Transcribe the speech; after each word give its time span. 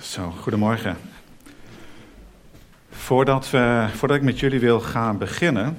Zo, 0.00 0.34
goedemorgen. 0.40 0.96
Voordat, 2.90 3.50
we, 3.50 3.86
voordat 3.94 4.16
ik 4.16 4.22
met 4.22 4.40
jullie 4.40 4.60
wil 4.60 4.80
gaan 4.80 5.18
beginnen, 5.18 5.78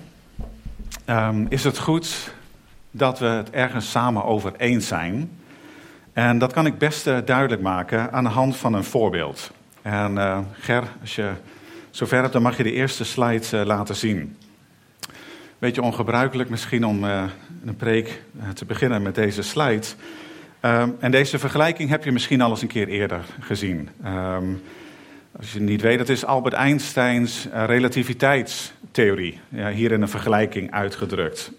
um, 1.10 1.46
is 1.50 1.64
het 1.64 1.78
goed 1.78 2.34
dat 2.92 3.20
we 3.20 3.26
het 3.26 3.50
ergens 3.50 3.92
samen 3.92 4.24
over 4.24 4.54
eens 4.58 4.88
zijn. 4.88 5.40
En 6.14 6.38
dat 6.38 6.54
kan 6.54 6.66
ik 6.66 6.78
best 6.78 7.08
uh, 7.08 7.18
duidelijk 7.26 7.62
maken 7.62 8.12
aan 8.12 8.24
de 8.24 8.30
hand 8.30 8.58
van 8.58 8.74
een 8.74 8.84
voorbeeld. 8.84 9.52
En 9.82 10.16
uh, 10.16 10.40
Ger, 10.52 10.84
als 11.02 11.16
je 11.16 11.32
zover 11.90 12.22
hebt, 12.22 12.34
dan 12.34 12.42
mag 12.42 12.58
je 12.58 12.64
de 12.64 12.74
eerste 12.74 13.04
slide 13.04 13.60
uh, 13.60 13.66
laten 13.66 13.96
zien. 13.96 14.38
Beetje 15.60 15.82
ongebruikelijk 15.82 16.50
misschien 16.50 16.86
om 16.86 17.04
een 17.04 17.76
preek 17.78 18.22
te 18.54 18.66
beginnen 18.66 19.02
met 19.02 19.16
deze 19.16 19.42
slide. 19.42 19.88
Um, 20.62 20.96
en 21.00 21.12
deze 21.12 21.40
vergelijking 21.40 21.90
heb 21.90 22.04
je 22.04 22.12
misschien 22.12 22.42
al 22.42 22.50
eens 22.50 22.62
een 22.62 22.68
keer 22.68 22.88
eerder 22.88 23.26
gezien. 23.40 23.90
Um, 24.06 24.62
als 25.38 25.52
je 25.52 25.60
het 25.60 25.68
niet 25.68 25.82
weet, 25.82 25.98
dat 25.98 26.10
is 26.10 26.26
Albert 26.26 26.54
Einsteins 26.54 27.48
uh, 27.48 27.64
relativiteitstheorie. 27.66 29.40
Ja, 29.50 29.70
hier 29.70 29.92
in 29.92 30.02
een 30.02 30.10
vergelijking 30.10 30.72
uitgedrukt. 30.72 31.52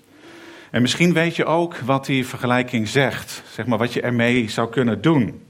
En 0.71 0.83
misschien 0.83 1.13
weet 1.13 1.37
je 1.37 1.45
ook 1.45 1.77
wat 1.77 2.07
die 2.07 2.27
vergelijking 2.27 2.89
zegt. 2.89 3.43
Zeg 3.51 3.67
maar 3.67 3.79
wat 3.79 3.93
je 3.93 4.01
ermee 4.01 4.51
zou 4.51 4.71
kunnen 4.71 5.01
doen. 5.01 5.43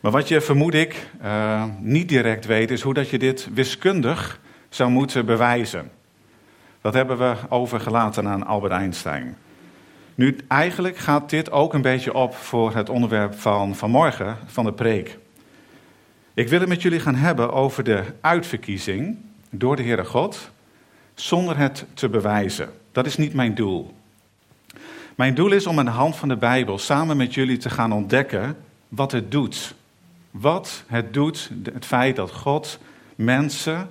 Maar 0.00 0.12
wat 0.12 0.28
je, 0.28 0.40
vermoed 0.40 0.74
ik, 0.74 1.06
uh, 1.24 1.64
niet 1.78 2.08
direct 2.08 2.46
weet, 2.46 2.70
is 2.70 2.82
hoe 2.82 2.94
dat 2.94 3.08
je 3.08 3.18
dit 3.18 3.48
wiskundig 3.54 4.40
zou 4.68 4.90
moeten 4.90 5.26
bewijzen. 5.26 5.90
Dat 6.80 6.94
hebben 6.94 7.18
we 7.18 7.34
overgelaten 7.48 8.28
aan 8.28 8.46
Albert 8.46 8.72
Einstein. 8.72 9.36
Nu, 10.14 10.36
eigenlijk 10.48 10.96
gaat 10.96 11.30
dit 11.30 11.50
ook 11.50 11.74
een 11.74 11.82
beetje 11.82 12.14
op 12.14 12.34
voor 12.34 12.74
het 12.74 12.88
onderwerp 12.88 13.34
van 13.34 13.74
vanmorgen, 13.74 14.38
van 14.46 14.64
de 14.64 14.72
preek. 14.72 15.18
Ik 16.34 16.48
wil 16.48 16.60
het 16.60 16.68
met 16.68 16.82
jullie 16.82 17.00
gaan 17.00 17.14
hebben 17.14 17.52
over 17.52 17.84
de 17.84 18.02
uitverkiezing 18.20 19.16
door 19.50 19.76
de 19.76 19.82
Heere 19.82 20.04
God, 20.04 20.50
zonder 21.14 21.56
het 21.56 21.86
te 21.94 22.08
bewijzen. 22.08 22.70
Dat 22.92 23.06
is 23.06 23.16
niet 23.16 23.34
mijn 23.34 23.54
doel. 23.54 23.94
Mijn 25.14 25.34
doel 25.34 25.52
is 25.52 25.66
om 25.66 25.78
aan 25.78 25.84
de 25.84 25.90
hand 25.90 26.16
van 26.16 26.28
de 26.28 26.36
Bijbel 26.36 26.78
samen 26.78 27.16
met 27.16 27.34
jullie 27.34 27.56
te 27.56 27.70
gaan 27.70 27.92
ontdekken 27.92 28.56
wat 28.88 29.12
het 29.12 29.30
doet. 29.30 29.74
Wat 30.30 30.84
het 30.86 31.12
doet, 31.12 31.50
het 31.72 31.84
feit 31.84 32.16
dat 32.16 32.30
God 32.30 32.78
mensen 33.14 33.88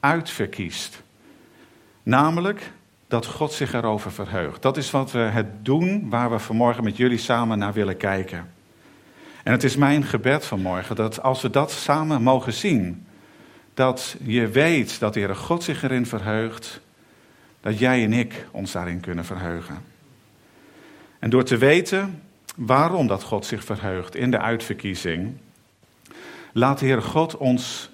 uitverkiest. 0.00 1.02
Namelijk 2.02 2.72
dat 3.14 3.26
God 3.26 3.52
zich 3.52 3.72
erover 3.72 4.12
verheugt. 4.12 4.62
Dat 4.62 4.76
is 4.76 4.90
wat 4.90 5.10
we 5.10 5.18
het 5.18 5.64
doen 5.64 6.08
waar 6.10 6.30
we 6.30 6.38
vanmorgen 6.38 6.84
met 6.84 6.96
jullie 6.96 7.18
samen 7.18 7.58
naar 7.58 7.72
willen 7.72 7.96
kijken. 7.96 8.52
En 9.42 9.52
het 9.52 9.64
is 9.64 9.76
mijn 9.76 10.04
gebed 10.04 10.44
vanmorgen 10.44 10.96
dat 10.96 11.22
als 11.22 11.42
we 11.42 11.50
dat 11.50 11.70
samen 11.70 12.22
mogen 12.22 12.52
zien, 12.52 13.06
dat 13.74 14.16
je 14.22 14.48
weet 14.48 14.98
dat 14.98 15.14
de 15.14 15.18
Heere 15.18 15.34
God 15.34 15.62
zich 15.62 15.82
erin 15.82 16.06
verheugt, 16.06 16.80
dat 17.60 17.78
jij 17.78 18.04
en 18.04 18.12
ik 18.12 18.46
ons 18.50 18.72
daarin 18.72 19.00
kunnen 19.00 19.24
verheugen. 19.24 19.84
En 21.18 21.30
door 21.30 21.44
te 21.44 21.56
weten 21.56 22.22
waarom 22.56 23.06
dat 23.06 23.22
God 23.22 23.46
zich 23.46 23.64
verheugt 23.64 24.16
in 24.16 24.30
de 24.30 24.38
uitverkiezing, 24.38 25.32
laat 26.52 26.78
de 26.78 26.86
Heere 26.86 27.00
God 27.00 27.36
ons, 27.36 27.90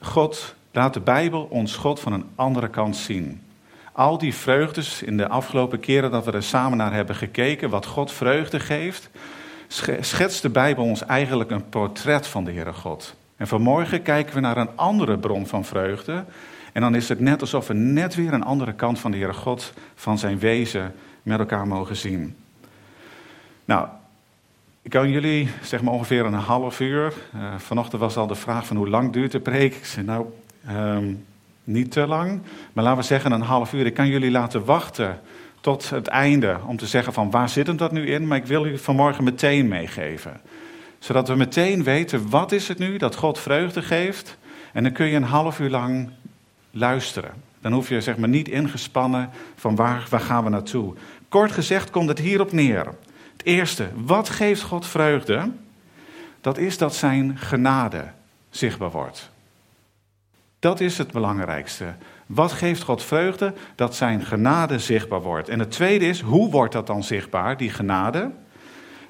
God, 0.00 0.54
laat 0.72 0.94
de 0.94 1.00
Bijbel 1.00 1.42
ons 1.42 1.76
God 1.76 2.00
van 2.00 2.12
een 2.12 2.26
andere 2.34 2.68
kant 2.68 2.96
zien. 2.96 3.43
Al 3.96 4.18
die 4.18 4.34
vreugdes 4.34 5.02
in 5.02 5.16
de 5.16 5.28
afgelopen 5.28 5.80
keren 5.80 6.10
dat 6.10 6.24
we 6.24 6.32
er 6.32 6.42
samen 6.42 6.78
naar 6.78 6.92
hebben 6.92 7.14
gekeken, 7.14 7.70
wat 7.70 7.86
God 7.86 8.12
vreugde 8.12 8.60
geeft, 8.60 9.10
schetst 10.00 10.42
de 10.42 10.48
Bijbel 10.48 10.84
ons 10.84 11.04
eigenlijk 11.04 11.50
een 11.50 11.68
portret 11.68 12.26
van 12.26 12.44
de 12.44 12.52
Heere 12.52 12.72
God. 12.72 13.14
En 13.36 13.46
vanmorgen 13.46 14.02
kijken 14.02 14.34
we 14.34 14.40
naar 14.40 14.56
een 14.56 14.76
andere 14.76 15.18
bron 15.18 15.46
van 15.46 15.64
vreugde. 15.64 16.24
En 16.72 16.80
dan 16.80 16.94
is 16.94 17.08
het 17.08 17.20
net 17.20 17.40
alsof 17.40 17.66
we 17.66 17.74
net 17.74 18.14
weer 18.14 18.32
een 18.32 18.44
andere 18.44 18.72
kant 18.72 18.98
van 18.98 19.10
de 19.10 19.16
Heere 19.16 19.32
God, 19.32 19.72
van 19.94 20.18
zijn 20.18 20.38
wezen, 20.38 20.94
met 21.22 21.38
elkaar 21.38 21.66
mogen 21.66 21.96
zien. 21.96 22.36
Nou, 23.64 23.88
ik 24.82 24.90
kan 24.90 25.10
jullie 25.10 25.48
zeg 25.62 25.82
maar 25.82 25.94
ongeveer 25.94 26.24
een 26.24 26.34
half 26.34 26.80
uur. 26.80 27.12
Uh, 27.34 27.54
vanochtend 27.56 28.00
was 28.00 28.16
al 28.16 28.26
de 28.26 28.34
vraag 28.34 28.66
van 28.66 28.76
hoe 28.76 28.88
lang 28.88 29.12
duurt 29.12 29.32
de 29.32 29.40
preek. 29.40 29.74
Ik 29.74 29.84
zei 29.84 30.06
nou, 30.06 30.26
um, 30.70 31.24
niet 31.64 31.90
te 31.90 32.06
lang, 32.06 32.40
maar 32.72 32.84
laten 32.84 33.00
we 33.00 33.06
zeggen 33.06 33.32
een 33.32 33.40
half 33.40 33.72
uur. 33.72 33.86
Ik 33.86 33.94
kan 33.94 34.08
jullie 34.08 34.30
laten 34.30 34.64
wachten 34.64 35.20
tot 35.60 35.90
het 35.90 36.06
einde 36.06 36.56
om 36.66 36.76
te 36.76 36.86
zeggen 36.86 37.12
van 37.12 37.30
waar 37.30 37.48
zit 37.48 37.66
hem 37.66 37.76
dat 37.76 37.92
nu 37.92 38.06
in, 38.06 38.26
maar 38.26 38.38
ik 38.38 38.46
wil 38.46 38.66
u 38.66 38.78
vanmorgen 38.78 39.24
meteen 39.24 39.68
meegeven. 39.68 40.40
Zodat 40.98 41.28
we 41.28 41.34
meteen 41.34 41.82
weten 41.82 42.30
wat 42.30 42.52
is 42.52 42.68
het 42.68 42.78
nu 42.78 42.96
dat 42.96 43.14
God 43.14 43.38
vreugde 43.38 43.82
geeft 43.82 44.38
en 44.72 44.82
dan 44.82 44.92
kun 44.92 45.06
je 45.06 45.16
een 45.16 45.22
half 45.22 45.60
uur 45.60 45.70
lang 45.70 46.10
luisteren. 46.70 47.32
Dan 47.60 47.72
hoef 47.72 47.88
je 47.88 48.00
zeg 48.00 48.16
maar 48.16 48.28
niet 48.28 48.48
ingespannen 48.48 49.30
van 49.56 49.76
waar, 49.76 50.06
waar 50.10 50.20
gaan 50.20 50.44
we 50.44 50.50
naartoe. 50.50 50.94
Kort 51.28 51.52
gezegd 51.52 51.90
komt 51.90 52.08
het 52.08 52.18
hierop 52.18 52.52
neer. 52.52 52.86
Het 53.32 53.44
eerste, 53.44 53.88
wat 53.94 54.28
geeft 54.28 54.62
God 54.62 54.86
vreugde? 54.86 55.50
Dat 56.40 56.58
is 56.58 56.78
dat 56.78 56.94
zijn 56.94 57.38
genade 57.38 58.04
zichtbaar 58.50 58.90
wordt. 58.90 59.30
Dat 60.64 60.80
is 60.80 60.98
het 60.98 61.12
belangrijkste. 61.12 61.94
Wat 62.26 62.52
geeft 62.52 62.82
God 62.82 63.02
vreugde? 63.02 63.52
Dat 63.74 63.94
zijn 63.94 64.24
genade 64.24 64.78
zichtbaar 64.78 65.22
wordt. 65.22 65.48
En 65.48 65.58
het 65.58 65.70
tweede 65.70 66.06
is, 66.06 66.20
hoe 66.20 66.50
wordt 66.50 66.72
dat 66.72 66.86
dan 66.86 67.04
zichtbaar, 67.04 67.56
die 67.56 67.70
genade? 67.70 68.30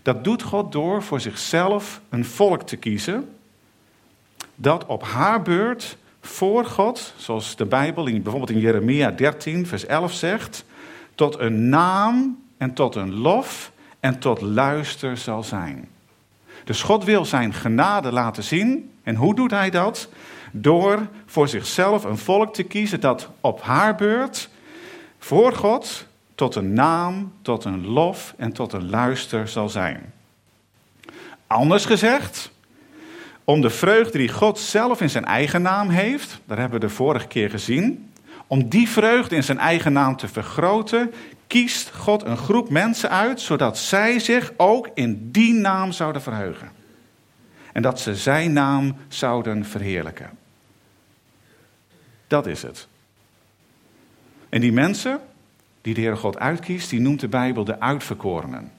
Dat 0.02 0.24
doet 0.24 0.42
God 0.42 0.72
door 0.72 1.02
voor 1.02 1.20
zichzelf 1.20 2.00
een 2.08 2.24
volk 2.24 2.62
te 2.62 2.76
kiezen. 2.76 3.28
Dat 4.54 4.86
op 4.86 5.02
haar 5.02 5.42
beurt 5.42 5.96
voor 6.20 6.64
God, 6.64 7.14
zoals 7.16 7.56
de 7.56 7.66
Bijbel 7.66 8.04
bijvoorbeeld 8.04 8.50
in 8.50 8.60
Jeremia 8.60 9.10
13, 9.10 9.66
vers 9.66 9.86
11 9.86 10.12
zegt, 10.12 10.64
tot 11.14 11.38
een 11.38 11.68
naam 11.68 12.42
en 12.56 12.72
tot 12.72 12.94
een 12.94 13.14
lof 13.14 13.72
en 14.00 14.18
tot 14.18 14.40
luister 14.40 15.16
zal 15.16 15.42
zijn. 15.42 15.88
Dus 16.64 16.82
God 16.82 17.04
wil 17.04 17.24
zijn 17.24 17.52
genade 17.52 18.12
laten 18.12 18.42
zien. 18.42 18.90
En 19.02 19.14
hoe 19.14 19.34
doet 19.34 19.50
hij 19.50 19.70
dat? 19.70 20.08
Door 20.56 21.06
voor 21.26 21.48
zichzelf 21.48 22.04
een 22.04 22.18
volk 22.18 22.54
te 22.54 22.62
kiezen 22.62 23.00
dat 23.00 23.28
op 23.40 23.62
haar 23.62 23.94
beurt 23.94 24.48
voor 25.18 25.52
God 25.52 26.06
tot 26.34 26.54
een 26.54 26.72
naam, 26.72 27.32
tot 27.42 27.64
een 27.64 27.86
lof 27.86 28.34
en 28.36 28.52
tot 28.52 28.72
een 28.72 28.90
luister 28.90 29.48
zal 29.48 29.68
zijn. 29.68 30.12
Anders 31.46 31.84
gezegd, 31.84 32.52
om 33.44 33.60
de 33.60 33.70
vreugde 33.70 34.18
die 34.18 34.28
God 34.28 34.58
zelf 34.58 35.00
in 35.00 35.10
zijn 35.10 35.24
eigen 35.24 35.62
naam 35.62 35.88
heeft, 35.88 36.40
daar 36.44 36.58
hebben 36.58 36.80
we 36.80 36.86
de 36.86 36.92
vorige 36.92 37.26
keer 37.26 37.50
gezien, 37.50 38.10
om 38.46 38.68
die 38.68 38.88
vreugde 38.88 39.36
in 39.36 39.44
zijn 39.44 39.58
eigen 39.58 39.92
naam 39.92 40.16
te 40.16 40.28
vergroten, 40.28 41.12
kiest 41.46 41.90
God 41.94 42.24
een 42.24 42.36
groep 42.36 42.70
mensen 42.70 43.10
uit, 43.10 43.40
zodat 43.40 43.78
zij 43.78 44.18
zich 44.18 44.52
ook 44.56 44.88
in 44.94 45.30
die 45.30 45.52
naam 45.52 45.92
zouden 45.92 46.22
verheugen. 46.22 46.70
En 47.72 47.82
dat 47.82 48.00
ze 48.00 48.14
zijn 48.14 48.52
naam 48.52 48.96
zouden 49.08 49.64
verheerlijken. 49.64 50.43
Dat 52.34 52.46
is 52.46 52.62
het. 52.62 52.88
En 54.48 54.60
die 54.60 54.72
mensen 54.72 55.20
die 55.82 55.94
de 55.94 56.00
Heere 56.00 56.16
God 56.16 56.38
uitkiest, 56.38 56.90
die 56.90 57.00
noemt 57.00 57.20
de 57.20 57.28
Bijbel 57.28 57.64
de 57.64 57.80
uitverkorenen. 57.80 58.72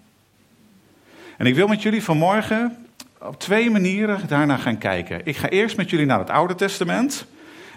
En 1.38 1.46
ik 1.46 1.56
wil 1.56 1.68
met 1.68 1.82
jullie 1.82 2.04
vanmorgen 2.04 2.86
op 3.20 3.40
twee 3.40 3.70
manieren 3.70 4.28
daarna 4.28 4.58
gaan 4.58 4.78
kijken. 4.78 5.22
Ik 5.24 5.38
ga 5.38 5.50
eerst 5.50 5.78
met 5.78 5.90
jullie 5.90 6.06
naar 6.06 6.20
het 6.20 6.30
Oude 6.30 6.56
Testament. 6.56 7.26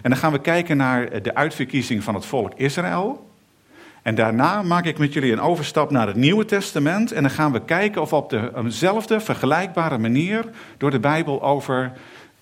En 0.01 0.09
dan 0.09 0.19
gaan 0.19 0.31
we 0.31 0.41
kijken 0.41 0.77
naar 0.77 1.21
de 1.21 1.35
uitverkiezing 1.35 2.03
van 2.03 2.13
het 2.13 2.25
volk 2.25 2.53
Israël. 2.55 3.29
En 4.01 4.15
daarna 4.15 4.61
maak 4.61 4.85
ik 4.85 4.97
met 4.97 5.13
jullie 5.13 5.31
een 5.31 5.41
overstap 5.41 5.91
naar 5.91 6.07
het 6.07 6.15
Nieuwe 6.15 6.45
Testament. 6.45 7.11
En 7.11 7.21
dan 7.21 7.31
gaan 7.31 7.51
we 7.51 7.65
kijken 7.65 8.01
of 8.01 8.13
op 8.13 8.29
dezelfde 8.63 9.19
vergelijkbare 9.19 9.97
manier 9.97 10.45
door 10.77 10.91
de 10.91 10.99
Bijbel 10.99 11.41
over 11.41 11.91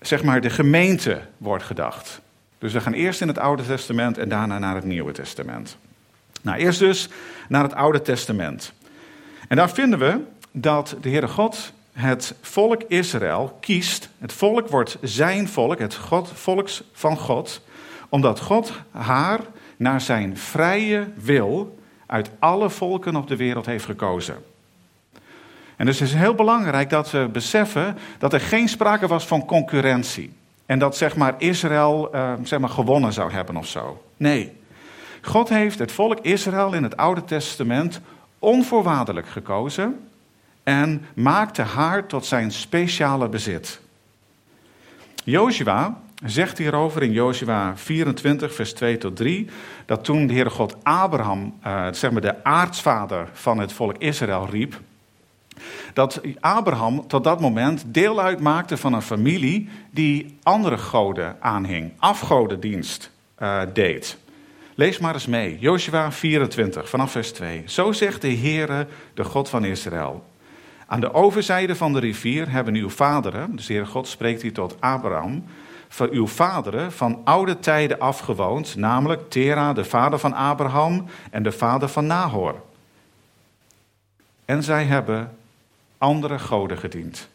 zeg 0.00 0.22
maar, 0.22 0.40
de 0.40 0.50
gemeente 0.50 1.20
wordt 1.36 1.64
gedacht. 1.64 2.20
Dus 2.58 2.72
we 2.72 2.80
gaan 2.80 2.92
eerst 2.92 3.20
in 3.20 3.28
het 3.28 3.38
Oude 3.38 3.66
Testament 3.66 4.18
en 4.18 4.28
daarna 4.28 4.58
naar 4.58 4.74
het 4.74 4.84
Nieuwe 4.84 5.12
Testament. 5.12 5.76
Nou, 6.42 6.58
eerst 6.58 6.78
dus 6.78 7.08
naar 7.48 7.62
het 7.62 7.74
Oude 7.74 8.02
Testament. 8.02 8.72
En 9.48 9.56
daar 9.56 9.70
vinden 9.70 9.98
we 9.98 10.20
dat 10.52 10.96
de 11.00 11.08
Heere 11.08 11.28
God 11.28 11.72
het 11.92 12.34
volk 12.40 12.82
Israël 12.82 13.56
kiest. 13.60 14.08
Het 14.18 14.32
volk 14.32 14.68
wordt 14.68 14.98
zijn 15.02 15.48
volk, 15.48 15.78
het 15.78 15.94
God, 15.94 16.30
volks 16.34 16.82
van 16.92 17.16
God, 17.16 17.62
omdat 18.08 18.40
God 18.40 18.72
haar 18.90 19.40
naar 19.76 20.00
zijn 20.00 20.36
vrije 20.36 21.08
wil 21.14 21.78
uit 22.06 22.30
alle 22.38 22.70
volken 22.70 23.16
op 23.16 23.28
de 23.28 23.36
wereld 23.36 23.66
heeft 23.66 23.84
gekozen. 23.84 24.36
En 25.76 25.86
dus 25.86 25.98
het 25.98 26.08
is 26.08 26.14
heel 26.14 26.34
belangrijk 26.34 26.90
dat 26.90 27.10
we 27.10 27.28
beseffen 27.32 27.98
dat 28.18 28.32
er 28.32 28.40
geen 28.40 28.68
sprake 28.68 29.06
was 29.06 29.26
van 29.26 29.44
concurrentie. 29.44 30.32
En 30.68 30.78
dat 30.78 30.96
zeg 30.96 31.16
maar 31.16 31.34
Israël 31.38 32.10
uh, 32.14 32.32
zeg 32.42 32.58
maar, 32.58 32.68
gewonnen 32.68 33.12
zou 33.12 33.32
hebben 33.32 33.56
of 33.56 33.66
zo. 33.66 34.02
Nee. 34.16 34.52
God 35.22 35.48
heeft 35.48 35.78
het 35.78 35.92
volk 35.92 36.18
Israël 36.20 36.72
in 36.72 36.82
het 36.82 36.96
Oude 36.96 37.24
Testament 37.24 38.00
onvoorwaardelijk 38.38 39.28
gekozen 39.28 40.08
en 40.62 41.06
maakte 41.14 41.62
haar 41.62 42.06
tot 42.06 42.26
zijn 42.26 42.52
speciale 42.52 43.28
bezit. 43.28 43.80
Joshua 45.24 46.00
zegt 46.24 46.58
hierover 46.58 47.02
in 47.02 47.12
Joshua 47.12 47.76
24, 47.76 48.54
vers 48.54 48.72
2 48.72 48.98
tot 48.98 49.16
3, 49.16 49.48
dat 49.86 50.04
toen 50.04 50.26
de 50.26 50.32
Heere 50.32 50.50
God 50.50 50.76
Abraham, 50.82 51.58
uh, 51.66 51.86
zeg 51.92 52.10
maar 52.10 52.20
de 52.20 52.44
aartsvader 52.44 53.28
van 53.32 53.58
het 53.58 53.72
volk 53.72 53.98
Israël, 53.98 54.48
riep, 54.50 54.80
dat 55.92 56.20
Abraham 56.40 57.06
tot 57.06 57.24
dat 57.24 57.40
moment 57.40 57.84
deel 57.86 58.20
uitmaakte 58.20 58.76
van 58.76 58.92
een 58.92 59.02
familie 59.02 59.68
die 59.90 60.38
andere 60.42 60.78
goden 60.78 61.36
aanhing, 61.40 61.92
afgodendienst 61.98 63.10
uh, 63.38 63.60
deed. 63.72 64.18
Lees 64.74 64.98
maar 64.98 65.14
eens 65.14 65.26
mee, 65.26 65.58
Joshua 65.58 66.12
24, 66.12 66.88
vanaf 66.88 67.10
vers 67.10 67.32
2. 67.32 67.62
Zo 67.66 67.92
zegt 67.92 68.22
de 68.22 68.36
Heere, 68.36 68.86
de 69.14 69.24
God 69.24 69.48
van 69.48 69.64
Israël. 69.64 70.24
Aan 70.86 71.00
de 71.00 71.14
overzijde 71.14 71.76
van 71.76 71.92
de 71.92 71.98
rivier 71.98 72.50
hebben 72.50 72.74
uw 72.74 72.90
vaderen, 72.90 73.56
dus 73.56 73.66
de 73.66 73.72
Heere 73.72 73.88
God 73.88 74.08
spreekt 74.08 74.42
hier 74.42 74.52
tot 74.52 74.76
Abraham, 74.80 75.44
voor 75.88 76.08
uw 76.10 76.26
vaderen 76.26 76.92
van 76.92 77.20
oude 77.24 77.58
tijden 77.58 77.98
afgewoond, 77.98 78.76
namelijk 78.76 79.30
Tera, 79.30 79.72
de 79.72 79.84
vader 79.84 80.18
van 80.18 80.34
Abraham 80.34 81.04
en 81.30 81.42
de 81.42 81.52
vader 81.52 81.88
van 81.88 82.06
Nahor. 82.06 82.54
En 84.44 84.62
zij 84.62 84.84
hebben 84.84 85.37
andere 85.98 86.38
goden 86.38 86.78
gediend. 86.78 87.28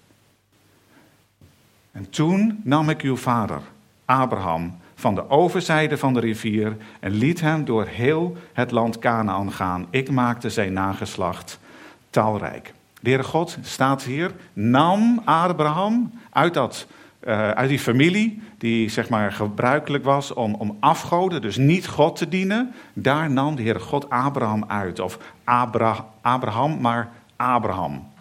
En 1.91 2.09
toen 2.09 2.61
nam 2.63 2.89
ik 2.89 3.01
uw 3.01 3.15
vader, 3.15 3.61
Abraham, 4.05 4.77
van 4.95 5.15
de 5.15 5.29
overzijde 5.29 5.97
van 5.97 6.13
de 6.13 6.19
rivier 6.19 6.77
en 6.99 7.11
liet 7.11 7.41
hem 7.41 7.65
door 7.65 7.85
heel 7.85 8.37
het 8.53 8.71
land 8.71 8.99
Canaan 8.99 9.51
gaan. 9.51 9.87
Ik 9.89 10.11
maakte 10.11 10.49
zijn 10.49 10.73
nageslacht 10.73 11.59
talrijk. 12.09 12.73
De 12.99 13.09
Heere 13.09 13.23
God 13.23 13.57
staat 13.61 14.03
hier, 14.03 14.31
nam 14.53 15.21
Abraham 15.25 16.19
uit, 16.29 16.53
dat, 16.53 16.87
uh, 17.23 17.49
uit 17.49 17.69
die 17.69 17.79
familie 17.79 18.41
die 18.57 18.89
zeg 18.89 19.09
maar 19.09 19.31
gebruikelijk 19.31 20.03
was 20.03 20.33
om, 20.33 20.53
om 20.53 20.77
afgoden, 20.79 21.41
dus 21.41 21.57
niet 21.57 21.87
God 21.87 22.15
te 22.15 22.27
dienen. 22.27 22.73
Daar 22.93 23.31
nam 23.31 23.55
de 23.55 23.61
Heere 23.61 23.79
God 23.79 24.09
Abraham 24.09 24.63
uit. 24.67 24.99
Of 24.99 25.17
Abra, 25.43 26.05
Abraham, 26.21 26.81
maar 26.81 27.11
Abraham. 27.35 28.11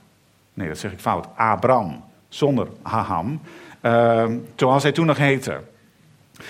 Nee, 0.54 0.68
dat 0.68 0.78
zeg 0.78 0.92
ik 0.92 1.00
fout. 1.00 1.26
Abram, 1.34 2.04
zonder 2.28 2.68
Haham. 2.82 3.40
Uh, 3.82 4.24
zoals 4.56 4.82
hij 4.82 4.92
toen 4.92 5.06
nog 5.06 5.16
heette. 5.16 5.60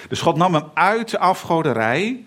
Dus 0.09 0.21
God 0.21 0.37
nam 0.37 0.55
hem 0.55 0.65
uit 0.75 1.11
de 1.11 1.19
afgoderij. 1.19 2.25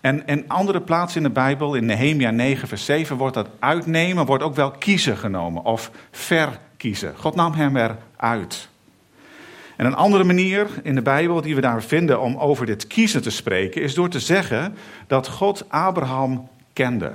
En 0.00 0.26
in 0.26 0.48
andere 0.48 0.80
plaatsen 0.80 1.22
in 1.22 1.26
de 1.28 1.34
Bijbel, 1.34 1.74
in 1.74 1.86
Nehemia 1.86 2.30
9, 2.30 2.68
vers 2.68 2.84
7, 2.84 3.16
wordt 3.16 3.34
dat 3.34 3.48
uitnemen, 3.58 4.26
wordt 4.26 4.42
ook 4.42 4.54
wel 4.54 4.70
kiezen 4.70 5.16
genomen. 5.16 5.64
Of 5.64 5.90
verkiezen. 6.10 7.14
God 7.16 7.34
nam 7.34 7.52
hem 7.52 7.76
eruit. 7.76 8.68
En 9.76 9.86
een 9.86 9.94
andere 9.94 10.24
manier 10.24 10.66
in 10.82 10.94
de 10.94 11.02
Bijbel 11.02 11.40
die 11.40 11.54
we 11.54 11.60
daar 11.60 11.82
vinden 11.82 12.20
om 12.20 12.36
over 12.36 12.66
dit 12.66 12.86
kiezen 12.86 13.22
te 13.22 13.30
spreken, 13.30 13.82
is 13.82 13.94
door 13.94 14.08
te 14.08 14.20
zeggen 14.20 14.76
dat 15.06 15.28
God 15.28 15.64
Abraham 15.68 16.48
kende. 16.72 17.12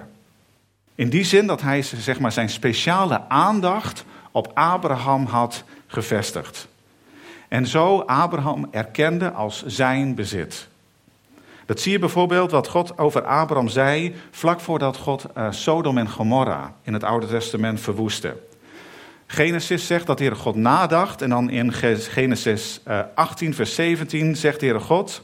In 1.00 1.10
die 1.10 1.24
zin 1.24 1.48
dat 1.48 1.62
hij 1.62 1.82
zeg 1.82 2.20
maar, 2.20 2.32
zijn 2.32 2.50
speciale 2.50 3.30
aandacht 3.30 4.06
op 4.32 4.52
Abraham 4.54 5.26
had 5.26 5.64
gevestigd. 5.88 6.68
En 7.48 7.68
zo 7.68 8.00
Abraham 8.00 8.68
erkende 8.72 9.32
als 9.32 9.66
zijn 9.66 10.16
bezit. 10.16 10.68
Dat 11.66 11.80
zie 11.80 11.92
je 11.92 12.00
bijvoorbeeld 12.00 12.52
wat 12.52 12.68
God 12.68 12.98
over 12.98 13.26
Abraham 13.26 13.68
zei 13.68 14.16
vlak 14.32 14.60
voordat 14.60 14.98
God 14.98 15.26
uh, 15.38 15.52
Sodom 15.52 15.98
en 15.98 16.10
Gomorra 16.10 16.74
in 16.82 16.94
het 16.94 17.04
Oude 17.04 17.28
Testament 17.28 17.80
verwoestte. 17.80 18.38
Genesis 19.28 19.88
zegt 19.88 20.06
dat 20.08 20.18
de 20.18 20.24
Heere 20.24 20.40
God 20.40 20.56
nadacht 20.56 21.22
en 21.22 21.30
dan 21.30 21.50
in 21.50 21.74
Genesis 21.74 22.82
18 23.16 23.50
eh, 23.50 23.56
vers 23.56 23.76
17 23.76 24.36
zegt 24.36 24.60
de 24.60 24.66
Heere 24.66 24.82
God, 24.82 25.24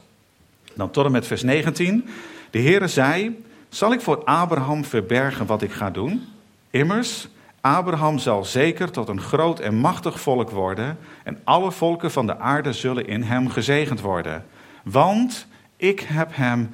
dan 0.74 0.90
tot 0.90 1.04
en 1.04 1.12
met 1.12 1.26
vers 1.26 1.42
19, 1.42 2.08
de 2.50 2.60
Heere 2.60 2.88
zei, 2.88 3.44
zal 3.76 3.92
ik 3.92 4.00
voor 4.00 4.24
Abraham 4.24 4.84
verbergen 4.84 5.46
wat 5.46 5.62
ik 5.62 5.72
ga 5.72 5.90
doen? 5.90 6.28
Immers, 6.70 7.28
Abraham 7.60 8.18
zal 8.18 8.44
zeker 8.44 8.90
tot 8.90 9.08
een 9.08 9.20
groot 9.20 9.60
en 9.60 9.74
machtig 9.74 10.20
volk 10.20 10.50
worden 10.50 10.98
en 11.24 11.40
alle 11.44 11.72
volken 11.72 12.10
van 12.10 12.26
de 12.26 12.38
aarde 12.38 12.72
zullen 12.72 13.06
in 13.06 13.22
hem 13.22 13.48
gezegend 13.48 14.00
worden. 14.00 14.44
Want 14.84 15.46
ik 15.76 16.00
heb 16.00 16.28
hem 16.32 16.70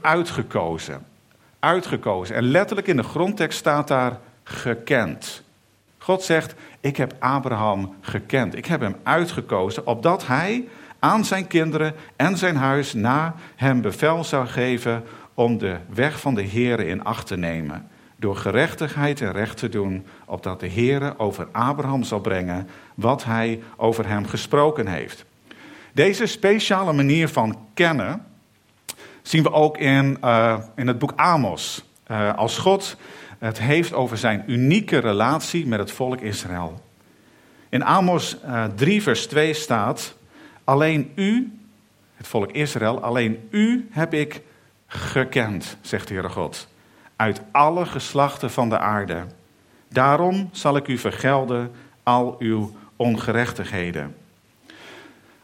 uitgekozen. 0.00 1.06
Uitgekozen. 1.58 2.36
En 2.36 2.44
letterlijk 2.44 2.86
in 2.86 2.96
de 2.96 3.02
grondtekst 3.02 3.58
staat 3.58 3.88
daar 3.88 4.18
gekend. 4.42 5.42
God 5.98 6.22
zegt, 6.22 6.54
ik 6.80 6.96
heb 6.96 7.14
Abraham 7.18 7.94
gekend. 8.00 8.56
Ik 8.56 8.66
heb 8.66 8.80
hem 8.80 8.96
uitgekozen, 9.02 9.86
opdat 9.86 10.26
hij 10.26 10.68
aan 10.98 11.24
zijn 11.24 11.46
kinderen 11.46 11.94
en 12.16 12.36
zijn 12.36 12.56
huis 12.56 12.94
na 12.94 13.34
hem 13.56 13.80
bevel 13.80 14.24
zou 14.24 14.46
geven 14.46 15.04
om 15.36 15.58
de 15.58 15.76
weg 15.88 16.20
van 16.20 16.34
de 16.34 16.46
Heere 16.46 16.86
in 16.86 17.04
acht 17.04 17.26
te 17.26 17.36
nemen. 17.36 17.88
Door 18.16 18.36
gerechtigheid 18.36 19.20
en 19.20 19.32
recht 19.32 19.56
te 19.56 19.68
doen, 19.68 20.06
opdat 20.24 20.60
de 20.60 20.70
Heere 20.70 21.18
over 21.18 21.48
Abraham 21.52 22.02
zal 22.02 22.20
brengen 22.20 22.68
wat 22.94 23.24
hij 23.24 23.62
over 23.76 24.08
hem 24.08 24.26
gesproken 24.26 24.86
heeft. 24.86 25.24
Deze 25.92 26.26
speciale 26.26 26.92
manier 26.92 27.28
van 27.28 27.58
kennen 27.74 28.24
zien 29.22 29.42
we 29.42 29.52
ook 29.52 29.78
in, 29.78 30.18
uh, 30.24 30.58
in 30.76 30.86
het 30.86 30.98
boek 30.98 31.12
Amos. 31.16 31.84
Uh, 32.10 32.34
als 32.34 32.58
God 32.58 32.96
het 33.38 33.58
heeft 33.58 33.92
over 33.92 34.16
zijn 34.16 34.44
unieke 34.46 34.98
relatie 34.98 35.66
met 35.66 35.78
het 35.78 35.92
volk 35.92 36.20
Israël. 36.20 36.80
In 37.68 37.84
Amos 37.84 38.36
uh, 38.44 38.64
eh, 38.64 38.70
3, 38.74 39.02
vers 39.02 39.26
2 39.26 39.54
staat: 39.54 40.16
Alleen 40.64 41.12
u, 41.14 41.58
het 42.14 42.26
volk 42.26 42.52
Israël, 42.52 43.00
alleen 43.00 43.48
u 43.50 43.88
heb 43.90 44.14
ik 44.14 44.42
gekend, 44.96 45.76
zegt 45.80 46.08
de 46.08 46.14
Heere 46.14 46.28
God, 46.28 46.68
uit 47.16 47.40
alle 47.52 47.86
geslachten 47.86 48.50
van 48.50 48.68
de 48.68 48.78
aarde. 48.78 49.22
Daarom 49.88 50.48
zal 50.52 50.76
ik 50.76 50.88
u 50.88 50.98
vergelden 50.98 51.70
al 52.02 52.36
uw 52.38 52.72
ongerechtigheden. 52.96 54.14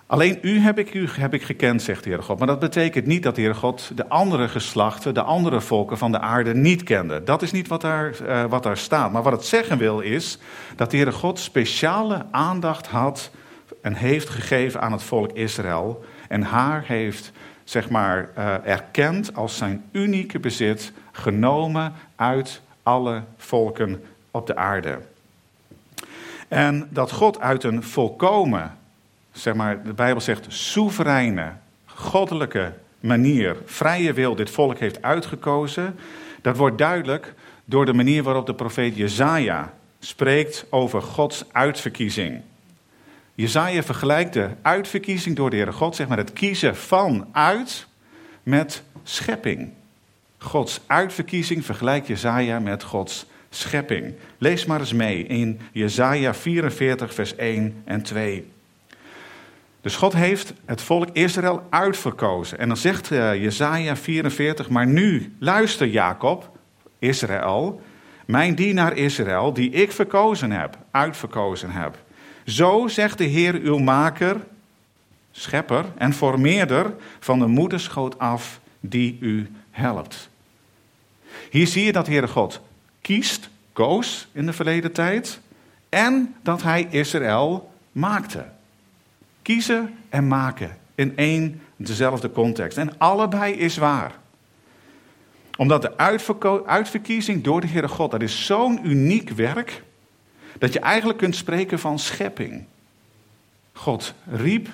Alleen 0.07 0.39
u 0.43 0.59
heb 0.59 0.79
ik, 0.79 0.95
u 0.95 1.09
heb 1.11 1.35
ik 1.35 1.43
gekend, 1.43 1.83
zegt 1.83 2.03
de 2.03 2.09
Heere 2.09 2.25
God. 2.25 2.39
Maar 2.39 2.47
dat 2.47 2.59
betekent 2.59 3.07
niet 3.07 3.23
dat 3.23 3.35
de 3.35 3.41
Heere 3.41 3.57
God 3.57 3.91
de 3.95 4.09
andere 4.09 4.49
geslachten, 4.49 5.15
de 5.15 5.23
andere 5.23 5.61
volken 5.61 5.99
van 5.99 6.13
de 6.13 6.19
aarde 6.19 6.55
niet 6.55 6.83
kende. 6.83 7.23
Dat 7.23 7.43
is 7.43 7.53
niet 7.53 7.69
wat 7.69 7.81
daar, 7.81 8.15
uh, 8.23 8.45
wat 8.45 8.63
daar 8.63 8.77
staat. 8.77 9.13
Maar 9.13 9.23
wat 9.23 9.33
het 9.33 9.45
zeggen 9.45 9.79
wil 9.79 10.01
is 10.01 10.39
dat 10.77 10.91
de 10.91 10.97
Heere 10.97 11.13
God 11.13 11.39
speciale 11.39 12.27
aandacht 12.31 12.87
had 12.87 13.31
en 13.83 13.95
heeft 13.95 14.29
gegeven 14.29 14.81
aan 14.81 14.93
het 14.93 15.03
volk 15.03 15.33
Israël. 15.33 16.05
En 16.29 16.43
haar 16.43 16.85
heeft 16.87 17.33
zeg 17.65 17.91
maar, 17.91 18.29
uh, 18.39 18.67
erkend 18.67 19.35
als 19.35 19.57
zijn 19.57 19.85
unieke 19.91 20.39
bezit, 20.39 20.93
genomen 21.13 21.93
uit 22.17 22.61
alle 22.83 23.23
volken 23.37 24.05
op 24.31 24.47
de 24.47 24.57
aarde. 24.57 24.99
En 26.49 26.89
dat 26.91 27.13
God 27.13 27.41
uit 27.41 27.65
een 27.65 27.83
volkomen, 27.83 28.79
zeg 29.33 29.55
maar, 29.55 29.83
de 29.83 29.93
Bijbel 29.93 30.21
zegt 30.21 30.45
soevereine, 30.49 31.53
goddelijke 31.85 32.73
manier, 33.01 33.57
vrije 33.65 34.13
wil 34.13 34.35
dit 34.35 34.51
volk 34.51 34.79
heeft 34.79 35.03
uitgekozen, 35.03 35.99
dat 36.41 36.57
wordt 36.57 36.79
duidelijk 36.79 37.35
door 37.65 37.87
de 37.87 37.93
manier 37.93 38.23
waarop 38.23 38.47
de 38.47 38.55
profeet 38.55 38.97
Jezaja 38.97 39.73
spreekt 39.99 40.67
over 40.71 41.03
Gods 41.03 41.45
uitverkiezing. 41.53 42.41
Jezaja 43.35 43.83
vergelijkt 43.83 44.33
de 44.33 44.49
uitverkiezing 44.63 45.37
door 45.37 45.51
de 45.51 45.57
Heere 45.57 45.73
God, 45.73 45.97
zeg 45.97 46.09
maar 46.09 46.19
het 46.19 46.33
kiezen 46.33 46.77
van 46.77 47.29
uit, 47.33 47.87
met 48.43 48.83
schepping. 49.03 49.71
Gods 50.39 50.81
uitverkiezing 50.87 51.65
vergelijkt 51.65 52.07
Jezaja 52.07 52.59
met 52.59 52.83
Gods 52.83 53.27
schepping. 53.51 54.15
Lees 54.39 54.65
maar 54.65 54.81
eens 54.81 54.93
mee 54.93 55.25
in 55.25 55.61
Jezaja 55.73 56.35
44 56.35 57.15
vers 57.15 57.37
1 57.37 57.83
en 57.85 58.03
2. 58.03 58.51
Dus 59.81 59.97
God 59.97 60.13
heeft 60.13 60.53
het 60.65 60.81
volk 60.81 61.09
Israël 61.13 61.67
uitverkozen. 61.71 62.59
En 62.59 62.69
dan 62.69 62.77
zegt 62.77 63.11
uh, 63.11 63.35
Jezaja 63.43 63.97
44, 63.97 64.69
maar 64.69 64.87
nu, 64.87 65.35
luister 65.39 65.87
Jacob, 65.87 66.51
Israël, 66.99 67.81
mijn 68.27 68.55
dienaar 68.55 68.97
Israël, 68.97 69.53
die 69.53 69.71
ik 69.71 69.93
verkozen 69.93 70.51
heb, 70.51 70.79
uitverkozen 70.91 71.71
heb. 71.71 72.02
Zo 72.45 72.89
zegt 72.89 73.19
de 73.19 73.25
Heer 73.25 73.55
uw 73.55 73.79
maker, 73.79 74.37
schepper 75.31 75.85
en 75.97 76.13
formeerder 76.13 76.95
van 77.21 77.39
de 77.39 77.47
moederschoot 77.47 78.19
af 78.19 78.61
die 78.81 79.17
u 79.21 79.51
helpt. 79.71 80.29
Hier 81.51 81.67
zie 81.67 81.85
je 81.85 81.93
dat 81.93 82.07
Heere 82.07 82.29
God 82.29 82.61
kiest, 83.01 83.49
koos 83.73 84.29
in 84.33 84.47
de 84.47 84.53
verleden 84.53 84.93
tijd 84.93 85.41
en 85.89 86.35
dat 86.43 86.63
hij 86.63 86.87
Israël 86.91 87.73
maakte. 87.93 88.45
Kiezen 89.43 89.95
en 90.09 90.29
maken 90.29 90.79
in 90.95 91.17
één 91.17 91.61
dezelfde 91.77 92.33
context. 92.33 92.79
En 92.79 92.99
allebei 92.99 93.53
is 93.53 93.77
waar. 93.77 94.15
Omdat 95.57 95.83
de 95.83 95.97
uitverkiezing 96.67 97.45
door 97.45 97.61
de 97.61 97.67
Heere 97.67 97.89
God, 97.89 98.11
dat 98.11 98.23
is 98.23 98.47
zo'n 98.47 98.89
uniek 98.89 99.31
werk 99.31 99.83
dat 100.59 100.73
je 100.73 100.81
eigenlijk 100.81 101.19
kunt 101.19 101.37
spreken 101.37 101.79
van 101.79 101.99
schepping. 101.99 102.65
God 103.73 104.15
riep 104.27 104.69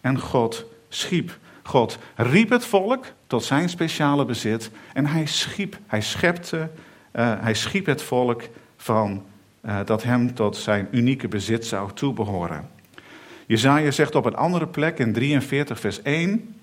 en 0.00 0.18
God 0.18 0.64
schiep. 0.88 1.38
God 1.62 1.98
riep 2.14 2.50
het 2.50 2.64
volk 2.64 3.04
tot 3.26 3.44
zijn 3.44 3.68
speciale 3.68 4.24
bezit 4.24 4.70
en 4.92 5.06
hij 5.06 5.26
schiep, 5.26 5.78
hij 5.86 6.00
schepte, 6.00 6.56
uh, 6.56 7.32
hij 7.40 7.54
schiep 7.54 7.86
het 7.86 8.02
volk 8.02 8.42
van, 8.76 9.24
uh, 9.66 9.78
dat 9.84 10.02
hem 10.02 10.34
tot 10.34 10.56
zijn 10.56 10.88
unieke 10.90 11.28
bezit 11.28 11.66
zou 11.66 11.90
toebehoren. 11.94 12.68
Jezaja 13.46 13.90
zegt 13.90 14.14
op 14.14 14.24
een 14.24 14.36
andere 14.36 14.66
plek 14.66 14.98
in 14.98 15.12
43 15.12 15.80
vers 15.80 16.02
1, 16.02 16.54